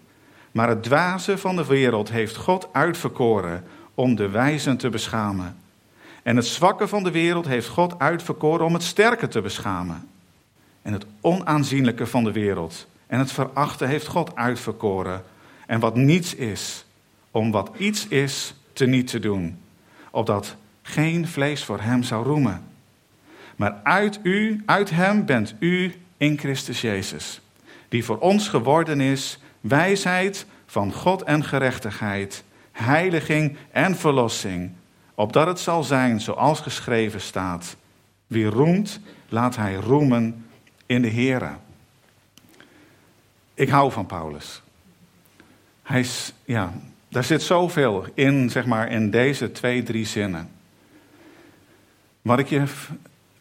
Maar 0.52 0.70
het 0.70 0.84
dwaze 0.84 1.38
van 1.38 1.56
de 1.56 1.66
wereld 1.66 2.10
heeft 2.10 2.36
God 2.36 2.70
uitverkoren 2.72 3.64
om 3.96 4.16
de 4.16 4.30
wijzen 4.30 4.78
te 4.78 4.90
beschamen. 4.90 5.56
En 6.24 6.36
het 6.36 6.46
zwakke 6.46 6.88
van 6.88 7.04
de 7.04 7.12
wereld 7.12 7.48
heeft 7.48 7.68
God 7.68 8.00
uitverkoren 8.00 8.66
om 8.66 8.74
het 8.74 8.84
sterke 8.84 9.28
te 9.28 9.42
beschamen. 9.42 10.08
En 10.82 10.94
het 10.94 11.06
onaanzienlijke 11.22 12.08
van 12.08 12.24
de 12.24 12.32
wereld 12.32 12.88
en 13.08 13.20
het 13.20 13.32
verachte 13.32 13.86
heeft 13.86 14.08
God 14.08 14.36
uitverkoren. 14.36 15.24
En 15.68 15.80
wat 15.80 15.96
niets 15.96 16.36
is, 16.36 16.86
om 17.32 17.52
wat 17.52 17.72
iets 17.78 18.08
is 18.08 18.56
te 18.74 18.86
niet 18.86 19.08
te 19.08 19.20
doen. 19.20 19.60
Opdat 20.12 20.56
geen 20.82 21.28
vlees 21.28 21.64
voor 21.64 21.82
hem 21.82 22.04
zou 22.04 22.26
roemen. 22.26 22.64
Maar 23.56 23.80
uit 23.84 24.20
u, 24.24 24.64
uit 24.66 24.90
hem 24.90 25.26
bent 25.26 25.56
u 25.60 25.96
in 26.18 26.38
Christus 26.38 26.82
Jezus. 26.82 27.42
Die 27.90 28.06
voor 28.06 28.18
ons 28.18 28.48
geworden 28.48 29.02
is 29.02 29.40
wijsheid 29.62 30.46
van 30.66 30.94
God 30.94 31.22
en 31.22 31.44
gerechtigheid, 31.44 32.44
heiliging 32.72 33.58
en 33.72 33.96
verlossing, 33.96 34.72
opdat 35.16 35.48
het 35.48 35.60
zal 35.60 35.84
zijn 35.84 36.22
zoals 36.22 36.60
geschreven 36.60 37.22
staat. 37.22 37.76
Wie 38.28 38.46
roemt, 38.46 39.00
laat 39.30 39.56
hij 39.56 39.76
roemen 39.76 40.46
in 40.86 41.02
de 41.02 41.10
Here. 41.12 41.52
Ik 43.54 43.70
hou 43.70 43.92
van 43.92 44.06
Paulus. 44.06 44.62
Hij 45.84 46.00
is, 46.00 46.34
ja, 46.46 46.74
daar 47.12 47.24
zit 47.24 47.42
zoveel 47.42 48.06
in, 48.14 48.50
zeg 48.50 48.66
maar, 48.66 48.92
in 48.92 49.10
deze 49.10 49.52
twee, 49.52 49.84
drie 49.84 50.06
zinnen. 50.06 50.50
Wat 52.22 52.40
ik 52.40 52.48
je 52.48 52.64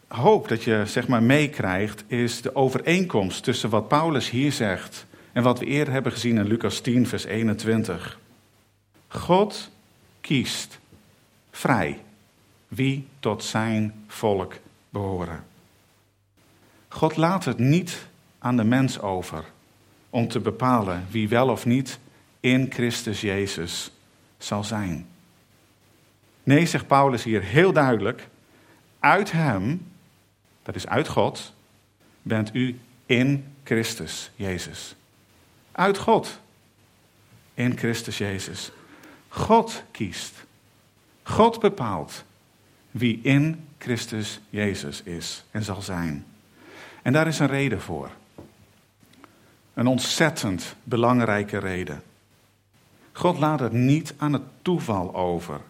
hoop 0.08 0.48
dat 0.48 0.62
je 0.62 0.82
zeg 0.86 1.08
maar, 1.08 1.22
meekrijgt, 1.22 2.04
is 2.06 2.42
de 2.42 2.54
overeenkomst 2.54 3.44
tussen 3.44 3.70
wat 3.70 3.88
Paulus 3.88 4.30
hier 4.30 4.52
zegt 4.52 5.06
en 5.32 5.42
wat 5.42 5.58
we 5.58 5.64
eerder 5.64 5.92
hebben 5.92 6.12
gezien 6.12 6.36
in 6.36 6.46
Lucas 6.46 6.80
10, 6.80 7.06
vers 7.06 7.24
21. 7.24 8.18
God 9.08 9.70
kiest 10.20 10.78
vrij 11.50 11.98
wie 12.68 13.06
tot 13.20 13.44
zijn 13.44 14.04
volk 14.06 14.54
behoren. 14.88 15.44
God 16.88 17.16
laat 17.16 17.44
het 17.44 17.58
niet 17.58 18.06
aan 18.38 18.56
de 18.56 18.64
mens 18.64 19.00
over 19.00 19.44
om 20.10 20.28
te 20.28 20.40
bepalen 20.40 21.06
wie 21.10 21.28
wel 21.28 21.48
of 21.48 21.66
niet 21.66 21.98
in 22.40 22.72
Christus 22.72 23.20
Jezus 23.20 23.90
zal 24.38 24.64
zijn. 24.64 25.06
Nee, 26.42 26.66
zegt 26.66 26.86
Paulus 26.86 27.22
hier 27.22 27.42
heel 27.42 27.72
duidelijk, 27.72 28.28
uit 28.98 29.32
Hem, 29.32 29.86
dat 30.62 30.74
is 30.74 30.86
uit 30.86 31.08
God, 31.08 31.54
bent 32.22 32.54
u 32.54 32.80
in 33.06 33.54
Christus 33.62 34.30
Jezus. 34.36 34.94
Uit 35.72 35.98
God. 35.98 36.38
In 37.54 37.78
Christus 37.78 38.18
Jezus. 38.18 38.72
God 39.28 39.82
kiest. 39.90 40.34
God 41.22 41.60
bepaalt 41.60 42.24
wie 42.90 43.20
in 43.22 43.68
Christus 43.78 44.40
Jezus 44.50 45.02
is 45.02 45.44
en 45.50 45.62
zal 45.62 45.82
zijn. 45.82 46.26
En 47.02 47.12
daar 47.12 47.26
is 47.26 47.38
een 47.38 47.46
reden 47.46 47.80
voor. 47.80 48.10
Een 49.74 49.86
ontzettend 49.86 50.74
belangrijke 50.82 51.58
reden. 51.58 52.02
God 53.20 53.38
laat 53.38 53.60
het 53.60 53.72
niet 53.72 54.14
aan 54.16 54.32
het 54.32 54.42
toeval 54.62 55.14
over. 55.14 55.60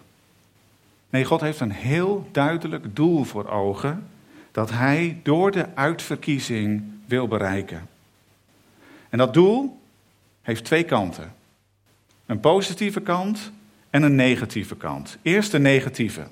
Nee, 1.11 1.25
God 1.25 1.41
heeft 1.41 1.61
een 1.61 1.73
heel 1.73 2.29
duidelijk 2.33 2.97
doel 2.97 3.25
voor 3.25 3.49
ogen 3.49 4.07
dat 4.53 4.71
Hij 4.71 5.21
door 5.23 5.51
de 5.51 5.67
uitverkiezing 5.75 6.83
wil 7.07 7.29
bereiken. 7.29 7.89
En 9.09 9.19
dat 9.19 9.35
doel 9.35 9.81
heeft 10.43 10.65
twee 10.65 10.85
kanten. 10.85 11.35
Een 12.27 12.41
positieve 12.41 13.01
kant 13.01 13.53
en 13.91 14.03
een 14.03 14.15
negatieve 14.15 14.77
kant. 14.77 15.19
Eerst 15.23 15.51
de 15.51 15.59
negatieve. 15.59 16.27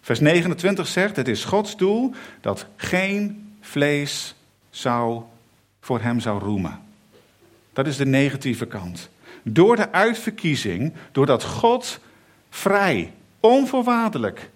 Vers 0.00 0.20
29 0.20 0.86
zegt: 0.86 1.16
Het 1.16 1.28
is 1.28 1.44
Gods 1.44 1.76
doel 1.76 2.14
dat 2.40 2.66
geen 2.76 3.52
vlees 3.60 4.34
zou, 4.70 5.22
voor 5.80 6.00
hem 6.00 6.20
zou 6.20 6.40
roemen. 6.40 6.80
Dat 7.72 7.86
is 7.86 7.96
de 7.96 8.06
negatieve 8.06 8.66
kant. 8.66 9.10
Door 9.42 9.76
de 9.76 9.92
uitverkiezing, 9.92 10.92
doordat 11.12 11.44
God 11.44 12.00
vrij, 12.50 13.12
onvoorwaardelijk 13.40 14.50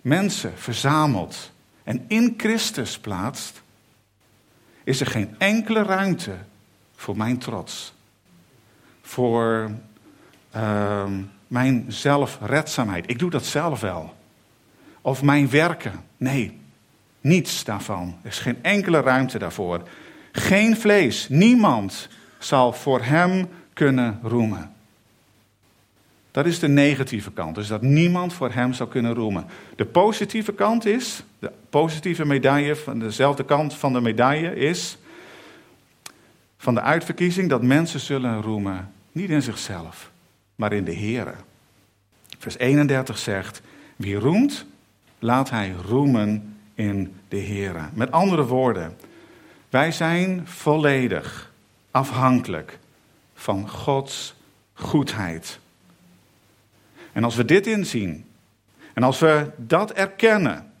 mensen 0.00 0.52
verzamelt 0.58 1.52
en 1.82 2.04
in 2.08 2.34
Christus 2.36 2.98
plaatst, 2.98 3.62
is 4.84 5.00
er 5.00 5.06
geen 5.06 5.34
enkele 5.38 5.82
ruimte 5.82 6.36
voor 6.94 7.16
mijn 7.16 7.38
trots 7.38 7.94
voor 9.04 9.70
uh, 10.56 11.04
mijn 11.46 11.84
zelfredzaamheid. 11.88 13.10
Ik 13.10 13.18
doe 13.18 13.30
dat 13.30 13.44
zelf 13.44 13.80
wel. 13.80 14.14
Of 15.00 15.22
mijn 15.22 15.50
werken. 15.50 16.00
Nee, 16.16 16.60
niets 17.20 17.64
daarvan. 17.64 18.16
Er 18.22 18.30
is 18.30 18.38
geen 18.38 18.62
enkele 18.62 19.00
ruimte 19.00 19.38
daarvoor. 19.38 19.88
Geen 20.32 20.76
vlees. 20.76 21.28
Niemand 21.28 22.08
zal 22.38 22.72
voor 22.72 23.02
hem 23.02 23.48
kunnen 23.74 24.18
roemen. 24.22 24.72
Dat 26.30 26.46
is 26.46 26.58
de 26.58 26.68
negatieve 26.68 27.32
kant. 27.32 27.54
Dus 27.54 27.68
dat 27.68 27.82
niemand 27.82 28.32
voor 28.32 28.50
hem 28.52 28.72
zou 28.72 28.88
kunnen 28.88 29.14
roemen. 29.14 29.46
De 29.76 29.84
positieve 29.84 30.52
kant 30.52 30.86
is, 30.86 31.22
de 31.38 31.52
positieve 31.70 32.24
medaille, 32.24 32.76
van 32.76 32.98
dezelfde 32.98 33.44
kant 33.44 33.74
van 33.74 33.92
de 33.92 34.00
medaille 34.00 34.56
is, 34.56 34.98
van 36.58 36.74
de 36.74 36.80
uitverkiezing 36.80 37.48
dat 37.48 37.62
mensen 37.62 38.00
zullen 38.00 38.42
roemen, 38.42 38.92
niet 39.12 39.30
in 39.30 39.42
zichzelf, 39.42 40.10
maar 40.54 40.72
in 40.72 40.84
de 40.84 40.94
Here. 40.94 41.34
Vers 42.38 42.58
31 42.58 43.18
zegt, 43.18 43.62
wie 43.96 44.14
roemt, 44.14 44.64
laat 45.18 45.50
hij 45.50 45.74
roemen 45.86 46.56
in 46.74 47.14
de 47.28 47.40
Here. 47.40 47.88
Met 47.92 48.10
andere 48.10 48.44
woorden, 48.44 48.96
wij 49.70 49.92
zijn 49.92 50.42
volledig 50.44 51.52
afhankelijk 51.90 52.78
van 53.44 53.68
Gods 53.68 54.34
goedheid. 54.72 55.58
En 57.12 57.24
als 57.24 57.34
we 57.34 57.44
dit 57.44 57.66
inzien, 57.66 58.30
en 58.92 59.02
als 59.02 59.18
we 59.18 59.50
dat 59.56 59.92
erkennen, 59.92 60.72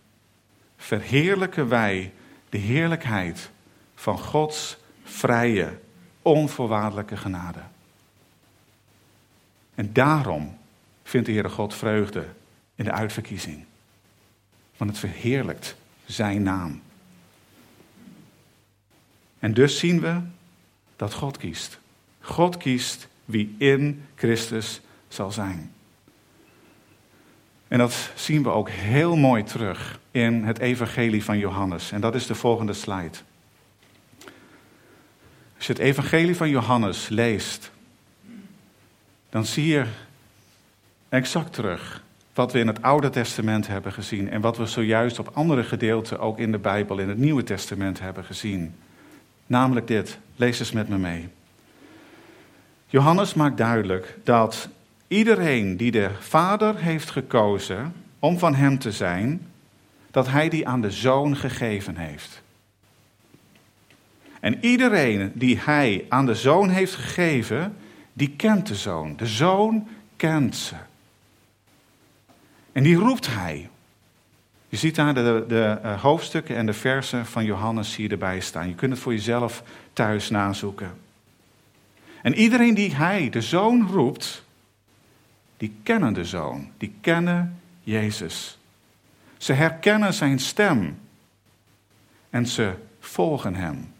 verheerlijken 0.76 1.68
wij 1.68 2.12
de 2.48 2.58
heerlijkheid 2.58 3.50
van 3.94 4.18
Gods 4.18 4.76
vrije, 5.02 5.78
onvoorwaardelijke 6.22 7.16
genade. 7.16 7.60
En 9.74 9.92
daarom 9.92 10.58
vindt 11.02 11.26
de 11.26 11.32
Heere 11.32 11.50
God 11.50 11.74
vreugde 11.74 12.26
in 12.74 12.84
de 12.84 12.92
uitverkiezing. 12.92 13.64
Want 14.76 14.90
het 14.90 14.98
verheerlijkt 14.98 15.76
zijn 16.04 16.42
naam. 16.42 16.82
En 19.38 19.54
dus 19.54 19.78
zien 19.78 20.00
we 20.00 20.20
dat 20.96 21.12
God 21.12 21.36
kiest. 21.36 21.82
God 22.24 22.56
kiest 22.56 23.08
wie 23.24 23.54
in 23.58 24.04
Christus 24.14 24.80
zal 25.08 25.32
zijn. 25.32 25.72
En 27.68 27.78
dat 27.78 28.10
zien 28.14 28.42
we 28.42 28.48
ook 28.48 28.68
heel 28.70 29.16
mooi 29.16 29.42
terug 29.42 30.00
in 30.10 30.44
het 30.44 30.58
Evangelie 30.58 31.24
van 31.24 31.38
Johannes. 31.38 31.92
En 31.92 32.00
dat 32.00 32.14
is 32.14 32.26
de 32.26 32.34
volgende 32.34 32.72
slide. 32.72 33.18
Als 35.56 35.66
je 35.66 35.72
het 35.72 35.78
Evangelie 35.78 36.36
van 36.36 36.48
Johannes 36.48 37.08
leest, 37.08 37.70
dan 39.30 39.44
zie 39.44 39.66
je 39.66 39.84
exact 41.08 41.52
terug 41.52 42.02
wat 42.34 42.52
we 42.52 42.58
in 42.58 42.66
het 42.66 42.82
Oude 42.82 43.10
Testament 43.10 43.66
hebben 43.66 43.92
gezien 43.92 44.30
en 44.30 44.40
wat 44.40 44.56
we 44.56 44.66
zojuist 44.66 45.18
op 45.18 45.30
andere 45.34 45.64
gedeelten 45.64 46.18
ook 46.18 46.38
in 46.38 46.52
de 46.52 46.58
Bijbel, 46.58 46.98
in 46.98 47.08
het 47.08 47.18
Nieuwe 47.18 47.42
Testament 47.42 48.00
hebben 48.00 48.24
gezien. 48.24 48.74
Namelijk 49.46 49.86
dit, 49.86 50.18
lees 50.36 50.60
eens 50.60 50.72
met 50.72 50.88
me 50.88 50.98
mee. 50.98 51.28
Johannes 52.94 53.34
maakt 53.34 53.56
duidelijk 53.56 54.18
dat 54.24 54.68
iedereen 55.08 55.76
die 55.76 55.90
de 55.90 56.10
Vader 56.20 56.76
heeft 56.76 57.10
gekozen 57.10 57.94
om 58.18 58.38
van 58.38 58.54
hem 58.54 58.78
te 58.78 58.92
zijn, 58.92 59.46
dat 60.10 60.28
hij 60.28 60.48
die 60.48 60.68
aan 60.68 60.80
de 60.80 60.90
Zoon 60.90 61.36
gegeven 61.36 61.96
heeft. 61.96 62.42
En 64.40 64.64
iedereen 64.64 65.32
die 65.34 65.58
hij 65.58 66.04
aan 66.08 66.26
de 66.26 66.34
Zoon 66.34 66.68
heeft 66.68 66.94
gegeven, 66.94 67.76
die 68.12 68.30
kent 68.36 68.66
de 68.66 68.74
Zoon. 68.74 69.16
De 69.16 69.26
Zoon 69.26 69.88
kent 70.16 70.56
ze. 70.56 70.74
En 72.72 72.82
die 72.82 72.96
roept 72.96 73.34
hij. 73.34 73.68
Je 74.68 74.76
ziet 74.76 74.94
daar 74.94 75.14
de, 75.14 75.44
de 75.48 75.78
uh, 75.84 76.02
hoofdstukken 76.02 76.56
en 76.56 76.66
de 76.66 76.72
versen 76.72 77.26
van 77.26 77.44
Johannes 77.44 77.96
hier 77.96 78.10
erbij 78.10 78.40
staan. 78.40 78.68
Je 78.68 78.74
kunt 78.74 78.92
het 78.92 79.00
voor 79.00 79.12
jezelf 79.12 79.62
thuis 79.92 80.30
nazoeken. 80.30 81.03
En 82.24 82.34
iedereen 82.34 82.74
die 82.74 82.94
hij, 82.94 83.30
de 83.30 83.40
zoon, 83.40 83.86
roept, 83.86 84.44
die 85.56 85.76
kennen 85.82 86.12
de 86.12 86.24
zoon. 86.24 86.70
Die 86.76 86.94
kennen 87.00 87.60
Jezus. 87.80 88.58
Ze 89.36 89.52
herkennen 89.52 90.14
zijn 90.14 90.38
stem. 90.38 90.98
En 92.30 92.46
ze 92.46 92.74
volgen 93.00 93.54
hem. 93.54 93.92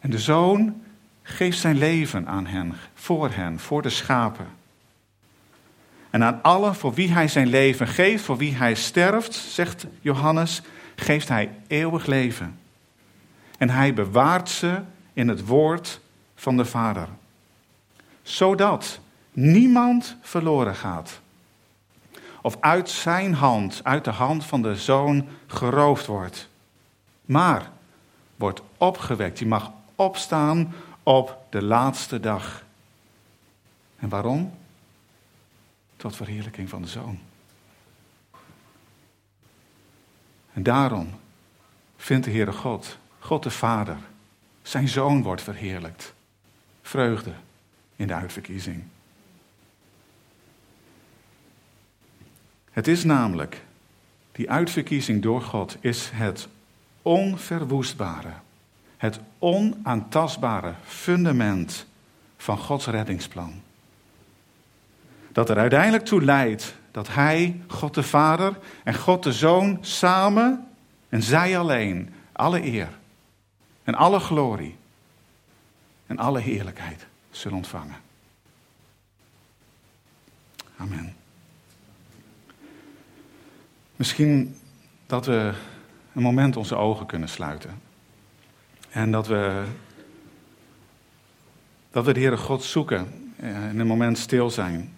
En 0.00 0.10
de 0.10 0.18
zoon 0.18 0.82
geeft 1.22 1.58
zijn 1.58 1.78
leven 1.78 2.26
aan 2.26 2.46
hen, 2.46 2.74
voor 2.94 3.30
hen, 3.30 3.58
voor 3.58 3.82
de 3.82 3.90
schapen. 3.90 4.46
En 6.10 6.24
aan 6.24 6.42
alle 6.42 6.74
voor 6.74 6.94
wie 6.94 7.12
hij 7.12 7.28
zijn 7.28 7.48
leven 7.48 7.88
geeft, 7.88 8.24
voor 8.24 8.36
wie 8.36 8.54
hij 8.54 8.74
sterft, 8.74 9.34
zegt 9.34 9.86
Johannes, 10.00 10.62
geeft 10.96 11.28
hij 11.28 11.50
eeuwig 11.66 12.06
leven. 12.06 12.58
En 13.58 13.70
hij 13.70 13.94
bewaart 13.94 14.48
ze 14.48 14.80
in 15.20 15.28
het 15.28 15.46
woord 15.46 16.00
van 16.34 16.56
de 16.56 16.64
Vader. 16.64 17.08
Zodat 18.22 19.00
niemand 19.32 20.16
verloren 20.20 20.74
gaat. 20.74 21.20
Of 22.42 22.56
uit 22.60 22.90
zijn 22.90 23.34
hand, 23.34 23.80
uit 23.82 24.04
de 24.04 24.10
hand 24.10 24.44
van 24.44 24.62
de 24.62 24.76
zoon 24.76 25.28
geroofd 25.46 26.06
wordt. 26.06 26.48
Maar 27.24 27.70
wordt 28.36 28.62
opgewekt. 28.76 29.38
Je 29.38 29.46
mag 29.46 29.72
opstaan 29.94 30.74
op 31.02 31.44
de 31.50 31.62
laatste 31.62 32.20
dag. 32.20 32.64
En 33.96 34.08
waarom? 34.08 34.52
Tot 35.96 36.16
verheerlijking 36.16 36.68
van 36.68 36.82
de 36.82 36.88
zoon. 36.88 37.18
En 40.52 40.62
daarom 40.62 41.10
vindt 41.96 42.24
de 42.24 42.30
Heere 42.30 42.52
God, 42.52 42.98
God 43.18 43.42
de 43.42 43.50
Vader, 43.50 43.96
zijn 44.62 44.88
zoon 44.88 45.22
wordt 45.22 45.42
verheerlijkt. 45.42 46.14
Vreugde 46.82 47.32
in 47.96 48.06
de 48.06 48.14
uitverkiezing. 48.14 48.82
Het 52.70 52.88
is 52.88 53.04
namelijk, 53.04 53.62
die 54.32 54.50
uitverkiezing 54.50 55.22
door 55.22 55.42
God 55.42 55.76
is 55.80 56.10
het 56.12 56.48
onverwoestbare, 57.02 58.32
het 58.96 59.20
onaantastbare 59.38 60.74
fundament 60.84 61.86
van 62.36 62.58
Gods 62.58 62.86
reddingsplan. 62.86 63.62
Dat 65.32 65.50
er 65.50 65.58
uiteindelijk 65.58 66.04
toe 66.04 66.22
leidt 66.22 66.74
dat 66.90 67.08
Hij, 67.08 67.60
God 67.66 67.94
de 67.94 68.02
Vader 68.02 68.58
en 68.84 68.94
God 68.94 69.22
de 69.22 69.32
Zoon 69.32 69.78
samen 69.80 70.66
en 71.08 71.22
zij 71.22 71.58
alleen 71.58 72.14
alle 72.32 72.64
eer 72.64 72.98
en 73.90 73.96
alle 73.96 74.20
glorie 74.20 74.76
en 76.06 76.18
alle 76.18 76.40
heerlijkheid 76.40 77.06
zullen 77.30 77.56
ontvangen. 77.56 77.96
Amen. 80.76 81.16
Misschien 83.96 84.56
dat 85.06 85.26
we 85.26 85.52
een 86.12 86.22
moment 86.22 86.56
onze 86.56 86.76
ogen 86.76 87.06
kunnen 87.06 87.28
sluiten. 87.28 87.82
En 88.90 89.10
dat 89.10 89.26
we, 89.26 89.64
dat 91.90 92.04
we 92.04 92.12
de 92.12 92.20
Heere 92.20 92.36
God 92.36 92.62
zoeken 92.62 93.32
en 93.36 93.78
een 93.78 93.86
moment 93.86 94.18
stil 94.18 94.50
zijn. 94.50 94.94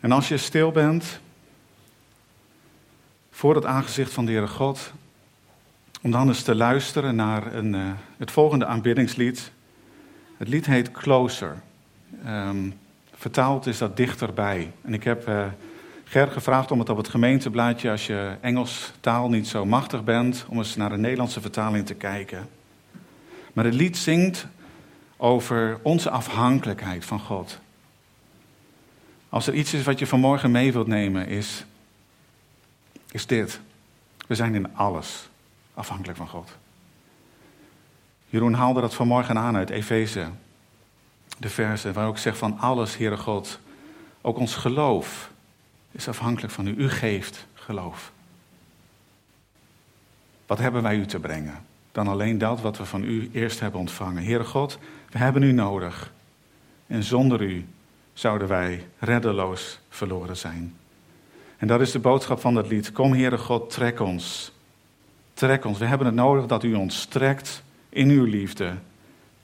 En 0.00 0.12
als 0.12 0.28
je 0.28 0.36
stil 0.36 0.70
bent 0.70 1.20
voor 3.30 3.54
het 3.54 3.64
aangezicht 3.64 4.12
van 4.12 4.24
de 4.24 4.32
Heere 4.32 4.48
God, 4.48 4.92
om 6.04 6.10
dan 6.10 6.28
eens 6.28 6.42
te 6.42 6.54
luisteren 6.54 7.16
naar 7.16 7.54
een, 7.54 7.74
uh, 7.74 7.92
het 8.16 8.30
volgende 8.30 8.66
aanbiddingslied. 8.66 9.52
Het 10.36 10.48
lied 10.48 10.66
heet 10.66 10.90
Closer. 10.90 11.62
Um, 12.26 12.74
vertaald 13.14 13.66
is 13.66 13.78
dat 13.78 13.96
dichterbij. 13.96 14.72
En 14.82 14.94
ik 14.94 15.04
heb 15.04 15.28
uh, 15.28 15.46
Ger 16.04 16.28
gevraagd 16.28 16.70
om 16.70 16.78
het 16.78 16.88
op 16.88 16.96
het 16.96 17.08
gemeenteblaadje, 17.08 17.90
als 17.90 18.06
je 18.06 18.36
Engels 18.40 18.92
taal 19.00 19.28
niet 19.28 19.48
zo 19.48 19.64
machtig 19.64 20.04
bent, 20.04 20.44
om 20.48 20.58
eens 20.58 20.76
naar 20.76 20.88
de 20.88 20.96
Nederlandse 20.96 21.40
vertaling 21.40 21.86
te 21.86 21.94
kijken. 21.94 22.48
Maar 23.52 23.64
het 23.64 23.74
lied 23.74 23.96
zingt 23.96 24.46
over 25.16 25.78
onze 25.82 26.10
afhankelijkheid 26.10 27.04
van 27.04 27.20
God. 27.20 27.58
Als 29.28 29.46
er 29.46 29.54
iets 29.54 29.74
is 29.74 29.84
wat 29.84 29.98
je 29.98 30.06
vanmorgen 30.06 30.50
mee 30.50 30.72
wilt 30.72 30.86
nemen, 30.86 31.26
is, 31.26 31.64
is 33.10 33.26
dit. 33.26 33.60
We 34.26 34.34
zijn 34.34 34.54
in 34.54 34.76
alles 34.76 35.28
afhankelijk 35.74 36.18
van 36.18 36.28
God. 36.28 36.56
Jeroen 38.26 38.54
haalde 38.54 38.80
dat 38.80 38.94
vanmorgen 38.94 39.38
aan 39.38 39.56
uit 39.56 39.70
Efeze, 39.70 40.28
de 41.38 41.48
verse 41.48 41.92
waar 41.92 42.06
ook 42.06 42.18
zegt 42.18 42.38
van 42.38 42.58
alles, 42.58 42.96
Heere 42.96 43.16
God, 43.16 43.58
ook 44.20 44.38
ons 44.38 44.54
geloof 44.54 45.32
is 45.94 46.08
afhankelijk 46.08 46.52
van 46.52 46.66
u. 46.66 46.74
U 46.76 46.90
geeft 46.90 47.46
geloof. 47.54 48.12
Wat 50.46 50.58
hebben 50.58 50.82
wij 50.82 50.96
u 50.96 51.06
te 51.06 51.18
brengen? 51.18 51.64
Dan 51.92 52.08
alleen 52.08 52.38
dat 52.38 52.60
wat 52.60 52.76
we 52.76 52.84
van 52.84 53.04
u 53.04 53.30
eerst 53.32 53.60
hebben 53.60 53.80
ontvangen. 53.80 54.24
Heere 54.24 54.44
God, 54.44 54.78
we 55.10 55.18
hebben 55.18 55.42
u 55.42 55.52
nodig. 55.52 56.12
En 56.86 57.02
zonder 57.02 57.42
u 57.42 57.66
zouden 58.12 58.48
wij 58.48 58.86
reddeloos 58.98 59.78
verloren 59.88 60.36
zijn. 60.36 60.76
En 61.56 61.66
dat 61.66 61.80
is 61.80 61.90
de 61.90 61.98
boodschap 61.98 62.40
van 62.40 62.54
dat 62.54 62.68
lied. 62.68 62.92
Kom, 62.92 63.12
Heere 63.12 63.38
God, 63.38 63.70
trek 63.70 64.00
ons. 64.00 64.52
Trek 65.34 65.64
ons. 65.64 65.78
We 65.78 65.84
hebben 65.84 66.06
het 66.06 66.16
nodig 66.16 66.46
dat 66.46 66.62
u 66.62 66.74
ons 66.74 67.04
trekt 67.04 67.62
in 67.88 68.08
uw 68.08 68.24
liefde 68.24 68.74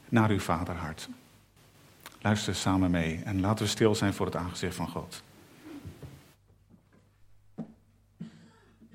naar 0.09 0.31
uw 0.31 0.41
vaderhart. 0.41 1.09
Luister 2.21 2.55
samen 2.55 2.91
mee 2.91 3.21
en 3.25 3.41
laten 3.41 3.65
we 3.65 3.71
stil 3.71 3.95
zijn 3.95 4.15
voor 4.15 4.27
het 4.27 4.37
aangezicht 4.37 4.75
van 4.75 4.89
God. 4.89 5.23